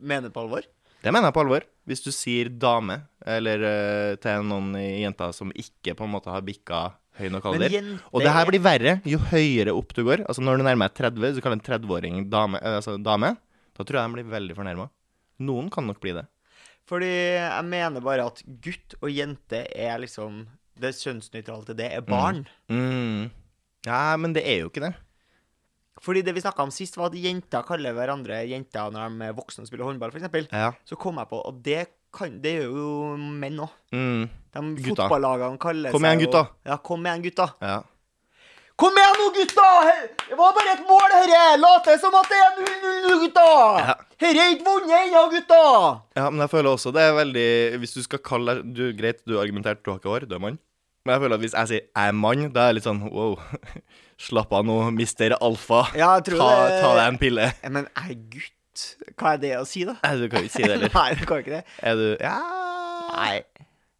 Mener 0.00 0.28
du 0.28 0.34
på 0.34 0.42
alvor? 0.42 0.66
Det 1.02 1.12
mener 1.14 1.30
jeg 1.30 1.36
på 1.36 1.44
alvor. 1.44 1.66
Hvis 1.86 2.02
du 2.02 2.10
sier 2.10 2.50
dame, 2.50 3.00
eller 3.22 3.62
eh, 3.70 4.12
til 4.22 4.46
noen 4.50 4.74
jenter 4.74 5.34
som 5.36 5.52
ikke 5.54 5.94
på 5.94 6.06
en 6.06 6.14
måte 6.16 6.32
har 6.34 6.42
bikka 6.46 6.88
høy 7.16 7.30
nok 7.32 7.46
alder 7.48 7.72
jente 7.72 8.02
Og 8.12 8.20
det 8.24 8.32
her 8.34 8.48
blir 8.50 8.60
verre 8.60 8.96
jo 9.08 9.20
høyere 9.30 9.74
opp 9.76 9.94
du 9.96 10.02
går. 10.04 10.26
Altså 10.26 10.42
Når 10.44 10.58
du 10.58 10.66
nærmer 10.66 10.90
deg 10.90 10.98
30, 11.06 11.22
hvis 11.22 11.38
du 11.38 11.44
kaller 11.44 11.60
en 11.60 11.66
30-åring 11.70 12.24
dame, 12.32 12.60
eh, 12.60 12.78
altså 12.80 12.98
dame, 12.98 13.36
da 13.76 13.84
tror 13.84 14.00
jeg 14.00 14.10
de 14.10 14.18
blir 14.18 14.32
veldig 14.34 14.56
fornærma. 14.58 14.90
Noen 15.46 15.70
kan 15.72 15.86
nok 15.86 16.00
bli 16.02 16.16
det. 16.16 16.26
Fordi 16.86 17.10
jeg 17.10 17.64
mener 17.66 18.04
bare 18.04 18.28
at 18.30 18.42
gutt 18.62 18.94
og 19.00 19.10
jente 19.10 19.64
er 19.74 19.98
liksom 19.98 20.44
Det 20.78 20.92
kjønnsnøytrale 20.94 21.64
til 21.66 21.76
det 21.78 21.88
er 21.96 22.04
barn. 22.04 22.42
Mm. 22.68 23.30
Ja, 23.86 24.16
men 24.20 24.34
det 24.36 24.42
er 24.44 24.60
jo 24.60 24.68
ikke 24.68 24.82
det. 24.84 24.92
Fordi 26.04 26.20
det 26.22 26.34
vi 26.36 26.42
snakka 26.44 26.66
om 26.66 26.70
sist, 26.74 26.98
var 27.00 27.08
at 27.08 27.16
jenter 27.16 27.64
kaller 27.64 27.94
hverandre 27.96 28.42
jenter 28.44 28.90
når 28.92 29.14
de 29.16 29.28
er 29.30 29.36
voksne 29.38 29.64
og 29.64 29.70
spiller 29.70 29.88
håndball, 29.88 30.12
f.eks. 30.12 30.50
Ja. 30.52 30.74
Så 30.84 30.98
kom 31.00 31.16
jeg 31.16 31.30
på 31.30 31.40
Og 31.48 31.62
det, 31.64 31.86
kan, 32.12 32.36
det 32.44 32.52
gjør 32.58 32.76
jo 32.76 33.16
menn 33.16 33.62
òg. 33.64 33.72
Mm. 33.96 34.26
Gutta. 34.56 35.06
fotballagene 35.06 35.58
kaller 35.60 35.92
Kom 35.96 36.04
igjen, 36.04 36.22
gutta. 36.26 36.44
Og. 36.44 36.68
Ja, 36.68 36.76
kom 36.90 37.08
igjen, 37.08 37.24
gutta. 37.24 37.48
ja. 37.64 37.78
Kom 38.76 38.92
igjen 39.00 39.14
nå, 39.16 39.30
gutta! 39.32 39.66
Det 40.28 40.36
var 40.36 40.52
bare 40.52 40.72
et 40.74 40.82
mål, 40.84 41.12
herre! 41.14 41.44
Late 41.56 41.94
som 41.96 42.12
at 42.20 42.28
det 42.28 42.40
er 42.44 42.58
0-0 42.60 42.98
nå, 43.06 43.14
gutta! 43.22 43.44
Ja. 43.80 43.94
Herre 44.26 44.44
er 44.44 44.54
ikke 44.56 44.66
vunnet 44.66 44.94
ennå, 45.06 45.22
gutta! 45.32 45.58
Ja, 46.18 46.28
men 46.30 46.42
jeg 46.44 46.50
føler 46.52 46.70
også 46.74 46.90
det 46.94 47.02
er 47.06 47.12
veldig 47.16 47.44
Hvis 47.82 47.94
du 47.96 48.00
skal 48.04 48.20
kalle 48.26 48.56
deg 48.58 48.72
du, 48.76 48.82
Greit, 48.98 49.20
du 49.26 49.36
har 49.36 49.44
argumentert, 49.46 49.84
du 49.86 49.92
har 49.92 50.00
ikke 50.00 50.10
hår, 50.12 50.26
du 50.30 50.34
er 50.36 50.42
mann. 50.42 50.58
Men 51.06 51.14
jeg 51.14 51.22
føler 51.22 51.38
at 51.38 51.44
hvis 51.44 51.54
jeg 51.54 51.70
sier 51.70 51.82
jeg 51.86 52.10
er 52.10 52.16
mann, 52.18 52.44
da 52.54 52.64
er 52.64 52.72
jeg 52.72 52.78
litt 52.80 52.88
sånn 52.88 53.02
wow. 53.14 53.36
Slapp 54.26 54.52
av 54.58 54.64
nå, 54.66 54.76
mister 54.96 55.36
alfa. 55.38 55.84
Ja, 55.94 56.14
jeg 56.18 56.26
tror 56.32 56.40
Ta, 56.42 56.50
det 56.66 56.78
ta 56.82 56.92
deg 56.98 57.10
en 57.12 57.18
pille. 57.20 57.48
Men 57.70 57.86
jeg 57.92 58.16
er 58.16 58.22
gutt. 58.36 58.52
Hva 59.16 59.34
er 59.36 59.42
det 59.44 59.52
å 59.60 59.64
si, 59.68 59.84
da? 59.88 59.94
Nei, 60.02 60.14
du 60.20 60.26
kan 60.32 60.44
ikke 60.44 60.56
si 60.56 60.64
det 60.66 60.72
heller. 60.74 60.92
Nei, 60.96 61.10
du 61.20 61.22
kan 61.28 61.44
ikke 61.44 61.54
det. 61.58 61.62
Er 61.86 62.00
du 62.00 62.06
Ja 62.20 62.38
Nei. 63.16 63.36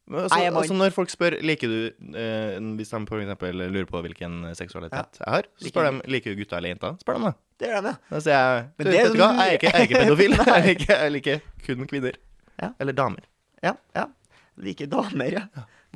Altså, 0.07 0.39
er 0.39 0.55
altså 0.55 0.75
når 0.79 0.93
folk 0.95 1.11
spør 1.11 1.35
liker 1.43 1.67
du 1.73 1.79
eh, 2.15 2.59
Hvis 2.79 2.93
de 2.93 2.99
for 3.09 3.19
eksempel 3.19 3.57
lurer 3.59 3.89
på 3.91 4.03
hvilken 4.05 4.37
seksualitet 4.55 5.19
jeg 5.19 5.33
har, 5.35 5.49
så 5.59 5.73
spør 5.73 5.89
de 5.91 6.11
liker 6.15 6.31
du 6.35 6.39
gutter 6.45 6.61
eller 6.61 6.75
jenter. 6.77 6.95
Spør 7.03 7.19
dem, 7.19 7.25
da. 7.27 7.33
Det 7.59 7.71
gjør 7.73 7.81
de, 7.89 7.95
ja. 7.95 8.11
Da 8.13 8.21
sier 8.23 8.37
jeg 8.37 8.67
Men 8.69 8.87
du, 8.87 8.91
det 8.93 9.01
vet 9.01 9.17
du 9.17 9.19
hva, 9.23 9.31
jeg 9.35 9.49
er 9.49 9.59
ikke, 9.59 9.73
jeg 9.73 9.81
er 9.81 9.89
ikke 9.89 10.03
pedofil. 10.05 10.37
Jeg 10.53 10.67
liker, 10.69 10.93
jeg 11.03 11.15
liker 11.17 11.41
kun 11.67 11.89
kvinner. 11.91 12.21
Ja. 12.63 12.69
Eller 12.81 12.95
damer. 12.97 13.27
Ja, 13.67 13.73
ja. 13.99 14.05
Liker 14.63 14.87
damer, 14.93 15.35
ja. 15.41 15.43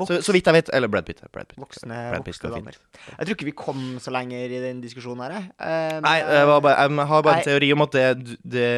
Så, 0.01 0.19
så 0.25 0.33
vidt 0.33 0.47
jeg 0.49 0.57
vet. 0.57 0.71
Eller 0.75 0.89
Brad 0.89 1.05
Pitt. 1.07 1.21
Brad 1.33 1.47
Pitt. 1.51 1.59
Voksne, 1.61 1.97
Brad 2.11 2.25
Pitt 2.25 2.39
voksne 2.41 2.51
damer. 2.57 2.77
Jeg 3.13 3.27
tror 3.29 3.35
ikke 3.37 3.49
vi 3.51 3.55
kom 3.57 3.83
så 4.01 4.13
lenger 4.15 4.49
i 4.51 4.61
den 4.63 4.81
diskusjonen 4.83 5.23
her. 5.27 5.49
Eh, 5.61 5.97
Nei, 6.03 6.15
jeg, 6.25 6.47
var 6.49 6.63
bare, 6.65 6.87
jeg 6.89 7.09
har 7.13 7.25
bare 7.27 7.41
en 7.43 7.49
teori 7.51 7.71
om 7.77 7.85
at 7.85 7.97
det, 7.97 8.37
det 8.57 8.69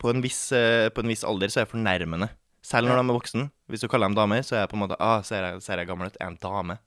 på, 0.00 0.12
en 0.14 0.22
viss, 0.24 0.40
eh, 0.56 0.86
på 0.94 1.02
en 1.04 1.10
viss 1.10 1.24
alder 1.26 1.50
så 1.50 1.62
er 1.62 1.66
det 1.68 1.72
fornærmende. 1.74 2.30
Selv 2.66 2.86
når 2.90 2.96
Ja. 3.00 3.02
de 3.02 3.10
er 3.10 3.18
voksen. 3.18 3.48
Hvis 3.70 3.84
du 3.84 3.88
kaller 3.90 4.10
dem 4.10 4.16
damer, 4.18 4.44
så 4.46 4.56
er 4.56 4.64
jeg 4.64 4.72
på 4.72 4.78
en 4.78 4.84
måte 4.84 4.98
ah, 5.02 5.20
ser 5.26 5.46
jeg, 5.46 5.60
ser 5.64 5.82
jeg 5.82 5.90
gammel 5.90 6.10
ut? 6.10 6.18
Er 6.20 6.32
en 6.32 6.38
dame? 6.42 6.78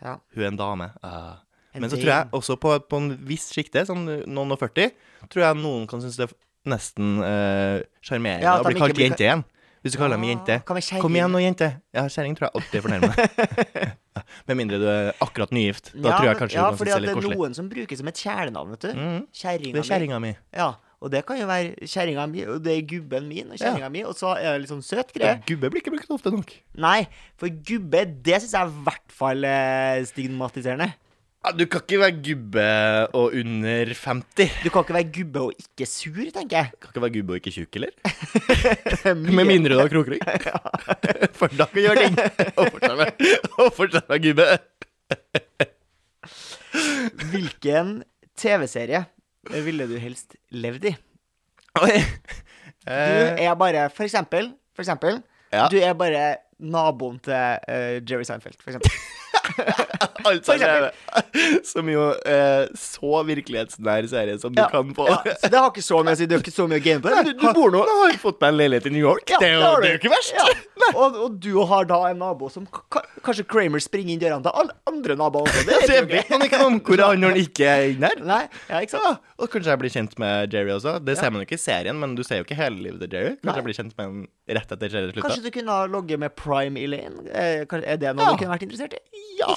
Ja. 0.00 0.18
Hun 0.34 0.44
er 0.44 0.50
en 0.52 0.60
dame. 0.60 0.90
Ah. 1.04 1.40
En 1.74 1.84
Men 1.84 1.92
så 1.92 2.00
tror 2.00 2.10
jeg 2.10 2.28
også 2.34 2.56
på, 2.58 2.74
på 2.90 2.98
en 2.98 3.12
viss 3.28 3.50
sjikte, 3.54 3.84
sånn 3.86 4.02
noen 4.26 4.56
og 4.56 4.58
40, 4.58 4.90
tror 5.30 5.44
jeg 5.44 5.58
noen 5.60 5.86
kan 5.90 6.02
synes 6.02 6.18
det 6.18 6.26
er 6.26 6.34
nesten 6.70 7.20
eh, 7.24 7.78
sjarmerende 8.04 8.44
Ja, 8.44 8.58
å 8.58 8.66
bli 8.66 8.80
kalt 8.80 8.98
jente 8.98 9.24
igjen. 9.24 9.44
Hvis 9.80 9.94
du 9.94 9.96
kaller 9.96 10.18
dem 10.18 10.26
Ah, 10.26 10.32
jente. 10.34 10.56
Kom 11.00 11.14
igjen 11.16 11.32
nå, 11.32 11.40
jente. 11.40 11.70
Ja, 11.96 12.02
kjerring 12.12 12.34
tror 12.36 12.50
jeg 12.50 12.60
alltid 12.60 12.76
er 12.76 12.82
fornærmende. 12.84 13.86
Med 14.50 14.58
mindre 14.58 14.80
du 14.82 14.84
er 14.92 15.08
akkurat 15.24 15.54
nygift. 15.56 15.94
Da 15.94 16.10
ja, 16.10 16.18
tror 16.18 16.26
jeg 16.28 16.38
kanskje 16.42 16.58
ja, 16.58 16.66
du 16.66 16.74
kan 16.74 16.76
synes 16.76 16.90
det 16.90 16.96
er 16.98 17.04
litt 17.06 17.14
koselig. 17.14 17.14
Ja, 17.14 17.14
fordi 17.14 17.30
det 17.30 17.38
er 17.38 17.40
noen 17.40 17.56
som 17.56 17.70
bruker 17.70 18.00
som 18.02 18.10
et 18.10 18.20
kjælenavn, 18.20 18.74
vet 18.74 18.84
du. 18.84 18.90
Mm. 18.98 19.22
Kjerringa 19.40 19.72
Det 19.72 19.80
er 19.80 19.86
mi. 19.86 19.88
kjerringa 19.88 20.18
mi. 20.26 20.32
Ja, 20.58 20.68
og 21.00 21.12
det 21.12 21.22
kan 21.28 21.38
jo 21.40 21.46
være 21.48 21.88
kjerringa 21.88 22.26
mi, 22.28 22.42
og 22.44 22.62
det 22.64 22.74
er 22.76 22.88
gubben 22.88 23.28
min 23.30 23.52
og 23.54 23.60
kjerringa 23.60 23.88
mi, 23.92 24.02
og 24.04 24.16
så 24.18 24.34
er 24.36 24.52
det 24.52 24.64
litt 24.64 24.72
sånn 24.72 24.84
søt 24.84 25.14
greie. 25.16 25.38
Gubbe 25.48 25.70
blir 25.72 25.80
ikke 25.80 25.94
brukt 25.94 26.12
ofte 26.12 26.32
nok. 26.34 26.52
Nei, 26.80 27.06
for 27.40 27.48
gubbe, 27.48 28.04
det 28.20 28.42
syns 28.42 28.52
jeg 28.56 28.60
er 28.66 28.74
i 28.74 28.82
hvert 28.88 29.14
fall 29.20 29.46
stigmatiserende. 30.10 30.90
Ja, 31.40 31.54
du 31.56 31.62
kan 31.72 31.80
ikke 31.80 31.98
være 32.02 32.20
gubbe 32.20 32.64
og 33.16 33.32
under 33.40 33.88
50. 33.96 34.58
Du 34.60 34.66
kan 34.68 34.82
ikke 34.84 34.96
være 34.98 35.08
gubbe 35.14 35.44
og 35.46 35.62
ikke 35.62 35.86
sur, 35.88 36.18
tenker 36.34 36.58
jeg. 36.58 36.68
Du 36.74 36.76
Kan 36.84 36.90
ikke 36.92 37.04
være 37.06 37.14
gubbe 37.14 37.32
og 37.32 37.38
ikke 37.40 37.52
tjukk, 37.54 37.78
eller? 37.80 37.94
Med 39.38 39.48
mindre 39.48 39.72
du 39.72 39.80
har 39.80 39.88
krokrygg. 39.88 40.20
For 41.40 41.48
da 41.48 41.64
kan 41.64 41.78
du 41.78 41.86
gjøre 41.86 42.04
ting. 42.04 42.20
Og 43.56 43.72
fortsatt 43.72 44.12
være 44.12 44.20
gubbe. 44.26 44.50
Hvilken 47.32 48.02
TV-serie 48.36 49.06
ville 49.64 49.86
du 49.90 49.96
helst 50.00 50.36
levd 50.54 50.84
i? 50.92 50.96
Oi. 51.82 51.96
Du 52.86 52.90
Eh, 52.90 53.44
er 53.44 53.54
bare, 53.60 53.90
for 53.92 54.06
eksempel, 54.06 54.52
for 54.74 54.82
eksempel 54.82 55.18
Ja. 55.52 55.66
Du 55.68 55.76
er 55.82 55.92
bare 55.98 56.36
naboen 56.60 57.18
til 57.20 57.34
uh, 57.34 57.98
Jerry 58.08 58.22
Seinfeld, 58.24 58.56
for 58.62 58.70
eksempel. 58.70 58.90
altså, 60.24 60.44
som 60.44 60.54
eksempel. 60.56 61.64
som 61.72 61.90
jo 61.92 62.04
eh, 62.26 62.66
så 62.76 63.22
virkelighetsnær 63.30 64.08
serie 64.10 64.38
som 64.42 64.52
du 64.54 64.60
Ja, 64.62 64.68
kan 64.72 64.92
få. 64.96 65.06
ja, 65.08 65.18
så 65.40 65.50
det 65.50 65.58
har 65.58 65.70
ikke 65.70 65.84
så 65.86 66.00
mye 66.04 66.14
å 66.16 66.20
si. 66.20 66.26
Det 66.30 66.36
er 66.38 66.44
ikke 66.44 66.54
så 66.54 66.66
mye 66.70 66.80
å 66.80 66.84
game 66.84 67.00
på 67.04 67.08
det. 67.12 67.16
men 67.16 67.30
Du, 67.30 67.32
du 67.46 67.52
bor 67.56 67.70
nå 67.74 67.84
har 67.88 68.18
fått 68.22 68.40
meg 68.42 68.52
en 68.54 68.58
leilighet 68.60 68.86
i 68.90 68.94
New 68.96 69.04
York. 69.04 69.30
Ja, 69.32 69.38
det, 69.42 69.48
er 69.50 69.54
jo, 69.58 69.62
har 69.66 69.80
det 69.84 69.88
er 69.90 69.96
jo 69.96 70.00
ikke 70.02 70.12
verst. 70.14 70.34
Ja. 70.36 70.48
Og, 70.96 71.16
og 71.26 71.34
du 71.44 71.50
har 71.70 71.84
da 71.86 71.98
en 72.10 72.18
nabo 72.18 72.48
som 72.50 72.64
ka- 72.66 72.82
ka- 72.90 73.04
Kanskje 73.22 73.44
Kramer 73.46 73.82
springer 73.84 74.14
inn 74.14 74.20
dørene 74.22 74.42
til 74.46 74.54
alle 74.62 74.72
andre 74.88 75.14
naboer 75.20 75.46
også. 75.50 75.64
Det 75.68 75.76
er 75.76 75.94
jeg 76.00 76.06
vet 76.10 76.30
man 76.32 76.42
ikke 76.46 76.58
noe 76.62 76.70
om 76.72 76.78
hvor 76.80 76.98
er 76.98 77.12
han 77.12 77.20
når 77.22 77.34
han 77.36 77.42
ikke 77.44 77.68
er 77.68 77.84
inne 77.92 78.10
her. 78.10 78.22
Nei, 78.26 78.40
ja, 78.70 78.80
ikke 78.80 78.94
sant? 78.96 79.04
Ja, 79.06 79.34
og 79.44 79.50
kanskje 79.52 79.70
jeg 79.74 79.80
blir 79.82 79.92
kjent 79.94 80.16
med 80.20 80.56
Jerry 80.56 80.72
også. 80.74 80.96
Det 81.04 81.16
ser 81.20 81.30
man 81.34 81.42
jo 81.44 81.46
ikke 81.48 81.58
i 81.60 81.62
serien, 81.62 82.00
men 82.00 82.14
du 82.18 82.22
ser 82.26 82.40
jo 82.40 82.46
ikke 82.48 82.56
hele 82.58 82.80
livet 82.88 83.04
til 83.04 83.14
Jerry. 83.16 83.34
Kanskje 83.36 83.50
Nei. 83.50 83.56
jeg 83.60 83.66
blir 83.68 83.78
kjent 83.80 83.94
med 84.00 84.08
ham 84.08 84.18
rett 84.58 84.74
etter 84.76 84.92
serien 84.96 85.12
slutta. 85.12 85.26
Kanskje 85.28 85.44
du 85.46 85.50
kunne 85.54 85.76
ha 85.78 85.86
logget 85.92 86.20
med 86.24 86.34
Prime 86.40 86.80
Elaine? 86.80 87.26
Eh, 87.30 87.64
kan- 87.70 87.84
Er 87.84 87.96
det 88.00 88.14
noe 88.16 88.24
Ja. 88.26 88.32
du 88.34 88.40
kunne 88.42 88.56
vært 88.56 88.66
interessert 88.66 88.96
i? 88.98 89.24
Ja. 89.40 89.52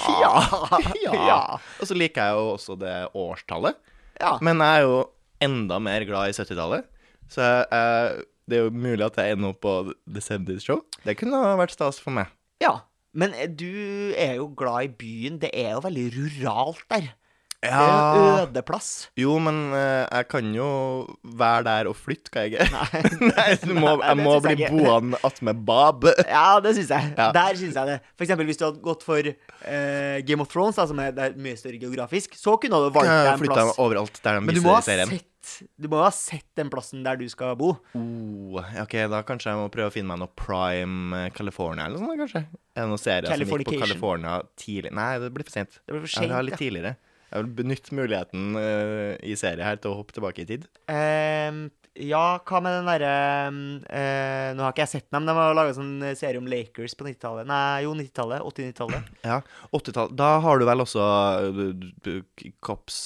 Ja. 1.04 1.58
Og 1.80 1.88
så 1.90 1.96
liker 1.96 2.28
jeg 2.30 2.38
jo 2.38 2.46
også 2.54 2.76
det 2.80 2.94
årstallet. 3.14 3.76
Ja. 4.20 4.36
Men 4.44 4.62
jeg 4.62 4.80
er 4.82 4.86
jo 4.86 4.98
enda 5.44 5.80
mer 5.82 6.06
glad 6.08 6.30
i 6.30 6.36
70-tallet. 6.36 6.88
Så 7.32 7.42
uh, 7.42 8.22
det 8.48 8.58
er 8.58 8.66
jo 8.66 8.72
mulig 8.74 9.04
at 9.06 9.18
jeg 9.20 9.34
ender 9.34 9.54
opp 9.54 9.62
på 9.64 9.76
The 10.06 10.22
70's 10.22 10.66
Show. 10.68 10.82
Det 11.04 11.16
kunne 11.20 11.40
ha 11.40 11.54
vært 11.60 11.74
stas 11.76 12.00
for 12.02 12.14
meg. 12.16 12.32
ja. 12.64 12.80
Men 13.14 13.30
du 13.54 14.10
er 14.18 14.40
jo 14.40 14.48
glad 14.58 14.88
i 14.88 14.94
byen. 14.98 15.36
Det 15.38 15.52
er 15.54 15.76
jo 15.76 15.84
veldig 15.84 16.06
ruralt 16.16 16.80
der. 16.90 17.12
Det 17.64 18.18
jo 18.18 18.24
ødeplass. 18.44 18.88
Jo, 19.18 19.34
men 19.42 19.58
eh, 19.72 20.04
jeg 20.18 20.28
kan 20.32 20.50
jo 20.56 20.68
være 21.40 21.64
der 21.68 21.88
og 21.90 21.96
flytte, 21.96 22.30
kan 22.34 22.44
jeg 22.46 22.54
ikke? 22.54 22.68
Nei. 22.74 23.02
Du 23.64 23.72
må, 23.74 23.94
Nei, 23.94 24.08
jeg 24.08 24.16
det 24.18 24.24
må 24.26 24.34
synes 24.36 24.48
jeg 24.50 24.58
bli 24.60 24.66
ikke. 24.68 24.78
boende 24.84 25.20
attmed 25.30 25.64
Bab. 25.68 26.08
Ja, 26.36 26.46
det 26.64 26.74
syns 26.78 26.92
jeg. 26.94 27.12
Ja. 27.18 27.28
Der 27.36 27.60
syns 27.60 27.78
jeg 27.80 27.90
det. 27.92 27.98
For 28.14 28.26
eksempel 28.28 28.48
hvis 28.50 28.60
du 28.60 28.66
hadde 28.68 28.82
gått 28.84 29.04
for 29.06 29.30
eh, 29.32 30.16
Game 30.28 30.44
of 30.44 30.50
Thrones, 30.52 30.76
da, 30.80 30.86
som 30.90 31.00
er, 31.04 31.14
det 31.16 31.30
er 31.30 31.38
mye 31.40 31.56
større 31.60 31.80
geografisk, 31.80 32.36
så 32.38 32.58
kunne 32.60 32.82
du 32.84 32.90
valgt 32.94 33.08
deg 33.12 33.30
en 33.34 33.40
Flytte 33.44 33.60
plass. 33.62 33.78
overalt 33.82 34.20
der 34.24 34.38
de 34.40 34.44
Men 34.50 34.58
du 34.58 34.60
må, 34.64 34.74
viser 34.76 34.76
ha 34.76 35.06
serien. 35.06 35.14
sett, 35.14 35.30
du 35.80 35.88
må 35.92 35.98
ha 36.02 36.10
sett 36.14 36.46
den 36.58 36.70
plassen 36.72 37.02
der 37.06 37.18
du 37.20 37.24
skal 37.32 37.56
bo. 37.60 37.74
Oh, 37.96 38.60
ok, 38.84 38.94
da 39.12 39.22
kanskje 39.28 39.52
jeg 39.52 39.60
må 39.60 39.70
prøve 39.72 39.90
å 39.92 39.94
finne 39.94 40.12
meg 40.12 40.22
noe 40.24 40.32
Prime 40.40 41.24
eh, 41.24 41.30
California 41.36 41.88
eller 41.88 42.00
noe 42.00 42.12
sånt, 42.12 42.22
kanskje? 42.26 42.44
Er 42.74 42.84
det 42.84 42.90
noen 42.92 43.02
serier 43.02 43.28
som 43.30 43.34
gikk 43.34 43.48
på 43.48 43.56
Californication. 43.56 43.84
California 43.88 44.36
tidlig? 44.60 44.94
Nei, 45.00 45.10
det 45.22 45.32
blir 45.36 45.46
for 45.48 45.56
sent. 45.60 45.80
Det 45.84 45.94
blir 45.96 46.04
for 46.06 46.12
Jeg 46.12 46.24
vil 46.28 46.34
ha 46.34 46.40
sent, 46.40 46.48
litt 46.50 46.56
ja. 46.58 46.62
tidligere. 46.64 46.94
Jeg 47.34 47.44
vil 47.46 47.54
benytte 47.62 47.96
muligheten 47.98 48.54
uh, 48.54 49.14
i 49.26 49.34
serie 49.38 49.66
her 49.66 49.80
til 49.82 49.90
å 49.90 49.98
hoppe 49.98 50.14
tilbake 50.14 50.44
i 50.44 50.50
tid. 50.54 50.68
Uh, 50.86 51.66
Ja, 51.94 52.40
hva 52.42 52.58
med 52.58 52.72
den 52.74 52.88
derre 52.88 53.10
uh, 53.86 54.48
Nå 54.58 54.64
har 54.64 54.72
ikke 54.72 54.82
jeg 54.82 54.90
sett 54.96 55.04
den, 55.14 55.22
men 55.22 55.28
de 55.30 55.34
har 55.38 55.54
laga 55.54 55.74
sånn 55.76 55.92
serie 56.18 56.40
om 56.40 56.48
Lakers 56.50 56.96
på 56.98 57.06
90-tallet. 57.06 57.46
Nei, 57.46 57.84
jo, 57.84 57.92
90-tallet. 57.94 58.42
80-90-tallet. 58.42 59.12
Ja, 59.30 59.36
80-tallet. 59.70 60.16
Da 60.18 60.30
har 60.42 60.58
du 60.58 60.66
vel 60.66 60.82
også 60.82 61.04
uh, 61.54 62.48
Cops 62.66 62.98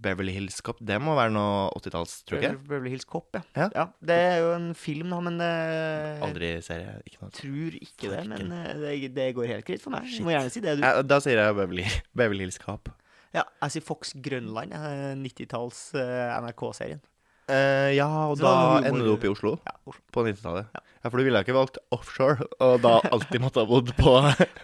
Beverly 0.00 0.32
Hills 0.38 0.62
Cop. 0.64 0.80
Det 0.80 0.96
må 1.04 1.16
være 1.18 1.34
noe 1.36 1.66
80-talls, 1.76 2.14
tror 2.28 2.44
jeg. 2.46 2.56
Beverly 2.68 2.94
Hills 2.94 3.04
Cop, 3.08 3.28
ja. 3.36 3.68
Ja. 3.76 3.84
Det 4.00 4.16
er 4.30 4.40
jo 4.40 4.54
en 4.56 4.70
film, 4.78 5.12
da, 5.12 5.18
men 5.24 5.36
eh, 5.44 6.24
Aldri 6.24 6.54
serie. 6.64 6.96
Ikke 7.04 7.26
noe. 7.26 7.34
Tror 7.36 7.76
ikke 7.76 8.12
det, 8.14 8.22
men 8.30 8.54
eh, 8.56 8.70
det, 8.80 9.12
det 9.16 9.28
går 9.36 9.52
helt 9.52 9.68
greit 9.68 9.84
for 9.84 9.92
meg. 9.94 10.08
Du 10.08 10.16
Shit. 10.16 10.24
må 10.24 10.32
gjerne 10.32 10.54
si 10.54 10.64
det, 10.64 10.78
du. 10.80 10.86
Ja, 10.86 11.04
Da 11.04 11.20
sier 11.24 11.40
jeg 11.44 11.58
Beverly, 11.60 11.84
Beverly 12.18 12.46
Hills 12.46 12.60
Cop. 12.62 12.88
Ja, 13.36 13.44
jeg 13.62 13.74
sier 13.76 13.84
Fox 13.84 14.14
Grønland. 14.24 14.72
eh, 14.72 15.14
90-talls 15.20 15.94
eh, 16.00 16.34
NRK-serien. 16.42 17.00
Eh, 17.48 17.94
ja, 17.96 18.06
og 18.28 18.36
da 18.40 18.50
ender 18.84 19.06
du 19.06 19.14
opp 19.14 19.22
i 19.24 19.28
Oslo 19.32 19.54
Ja, 19.64 19.72
Oslo. 19.88 20.02
på 20.12 20.20
90-tallet. 20.26 20.66
Ja. 20.76 20.82
Ja, 20.98 21.08
for 21.12 21.16
du 21.20 21.24
ville 21.24 21.40
ikke 21.40 21.54
valgt 21.54 21.78
offshore, 21.94 22.44
og 22.60 22.80
da 22.82 22.96
alltid 23.08 23.40
måtte 23.40 23.62
ha 23.62 23.68
bodd 23.70 23.92
på, 23.96 24.12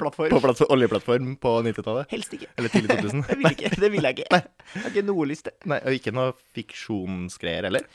Plattform. 0.01 0.33
på 0.33 0.41
plattform, 0.43 0.73
oljeplattform 0.75 1.29
på 1.41 1.53
90-tallet? 1.65 2.11
Helst 2.11 2.35
ikke. 2.37 2.49
Eller 2.59 2.73
tidlig 2.75 2.97
2000? 2.99 3.23
det 3.31 3.37
vil 3.39 3.51
ikke. 3.53 3.71
Det 3.85 3.91
vil 3.95 4.09
jeg 4.09 4.19
ikke. 4.19 4.41
Jeg 4.41 4.83
har 4.83 4.91
ikke 4.91 5.05
noe 5.07 5.29
lyst 5.31 5.47
til. 5.49 5.55
Nei, 5.71 5.79
og 5.87 5.97
ikke 6.01 6.13
noe 6.17 6.35
fiksjonsgreier 6.59 7.69
heller? 7.71 7.87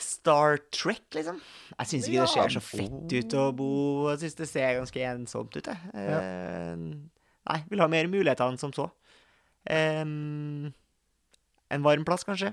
Star 0.00 0.58
Trek, 0.72 1.04
liksom. 1.14 1.38
Jeg 1.74 1.90
syns 1.90 2.08
ikke 2.08 2.24
det 2.24 2.30
ser 2.32 2.52
så 2.54 2.60
fett 2.62 3.14
ut 3.18 3.34
å 3.42 3.46
bo 3.58 3.68
Jeg 4.12 4.20
syns 4.22 4.36
det 4.38 4.46
ser 4.48 4.76
ganske 4.78 5.06
ensomt 5.10 5.56
ut, 5.58 5.66
jeg. 5.70 5.94
Eh, 5.98 6.76
nei, 7.50 7.58
vil 7.70 7.82
ha 7.82 7.88
mer 7.90 8.08
muligheter 8.10 8.48
enn 8.48 8.58
som 8.60 8.72
så. 8.74 8.88
Em, 9.70 10.72
en 11.70 11.82
varm 11.86 12.04
plass, 12.04 12.24
kanskje. 12.28 12.52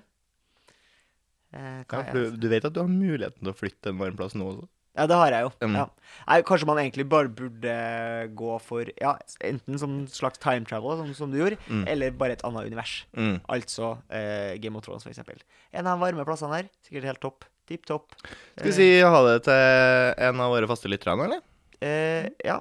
Eh, 1.52 1.82
hva 1.84 2.00
Ja, 2.00 2.04
for 2.08 2.14
du, 2.32 2.38
du 2.40 2.48
vet 2.52 2.64
at 2.68 2.74
du 2.76 2.80
har 2.80 2.88
muligheten 2.92 3.42
til 3.44 3.52
å 3.52 3.58
flytte 3.58 3.92
en 3.92 4.00
varm 4.00 4.16
plass 4.20 4.38
nå 4.40 4.46
også? 4.54 4.68
Ja, 4.96 5.06
det 5.08 5.16
har 5.16 5.32
jeg 5.32 5.46
jo. 5.46 5.52
Mm. 5.64 5.76
Ja. 5.80 5.84
Nei, 6.28 6.38
kanskje 6.48 6.68
man 6.68 6.80
egentlig 6.82 7.06
bare 7.12 7.30
burde 7.32 7.76
gå 8.36 8.56
for 8.64 8.90
ja, 9.00 9.14
enten 9.48 9.80
som 9.80 9.94
slags 10.12 10.40
time 10.44 10.68
travel, 10.68 10.98
som, 11.00 11.14
som 11.16 11.32
du 11.32 11.38
gjorde, 11.40 11.60
Mm. 11.72 11.86
eller 11.88 12.12
bare 12.20 12.36
et 12.36 12.44
annet 12.48 12.68
univers. 12.68 13.06
Mm. 13.16 13.38
Altså 13.56 13.94
eh, 14.12 14.58
Game 14.64 14.76
of 14.80 14.84
Thrones, 14.84 15.08
eksempel. 15.08 15.40
En 15.72 15.88
av 15.88 15.96
de 15.96 16.04
varme 16.04 16.26
plassene 16.28 16.60
her. 16.60 16.68
Sikkert 16.88 17.08
helt 17.08 17.22
topp. 17.24 17.48
Tipp 17.72 17.86
topp. 17.88 18.18
Skal 18.58 18.68
vi 18.68 18.76
si 18.76 18.90
ha 19.00 19.22
det 19.30 19.38
til 19.48 20.26
en 20.28 20.44
av 20.44 20.52
våre 20.52 20.68
faste 20.68 20.92
lyttere 20.92 21.16
nå, 21.16 21.30
eller? 21.30 21.44
Eh, 21.82 22.28
ja. 22.44 22.60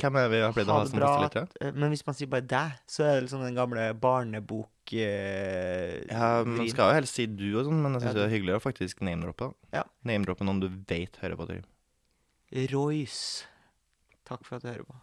Hvem 0.00 0.16
er 0.18 0.28
vi 0.32 0.40
har 0.42 0.52
pleid 0.56 0.68
å 0.68 0.74
Ha 0.78 0.86
som 0.90 0.98
faste? 1.00 1.42
Eh, 1.62 1.70
Men 1.76 1.92
hvis 1.94 2.02
man 2.06 2.16
sier 2.18 2.30
bare 2.32 2.46
deg, 2.50 2.78
så 2.90 3.04
er 3.06 3.12
det 3.16 3.26
liksom 3.28 3.44
den 3.46 3.54
gamle 3.58 3.84
barnebok... 3.94 4.70
Eh, 4.92 6.02
Ja, 6.10 6.42
man 6.44 6.68
skal 6.68 6.90
jo 6.90 6.96
helst 6.98 7.14
si 7.20 7.26
du 7.30 7.46
og 7.58 7.68
sånn, 7.68 7.78
men 7.84 7.94
jeg 7.96 8.02
syns 8.02 8.10
Ja, 8.10 8.16
det 8.18 8.24
er 8.26 8.34
hyggeligere 8.34 8.60
å 8.60 8.64
faktisk 8.64 9.00
name-droppe. 9.06 9.52
Ja. 9.72 9.84
Name-droppe 10.04 10.44
noen 10.48 10.60
du 10.64 10.68
vet 10.90 11.16
hører 11.22 11.38
på. 11.40 11.46
Trym. 11.52 11.64
Royce. 12.74 13.46
Takk 14.28 14.44
for 14.46 14.56
at 14.58 14.62
du 14.66 14.70
hører 14.72 14.86
på. 14.88 14.98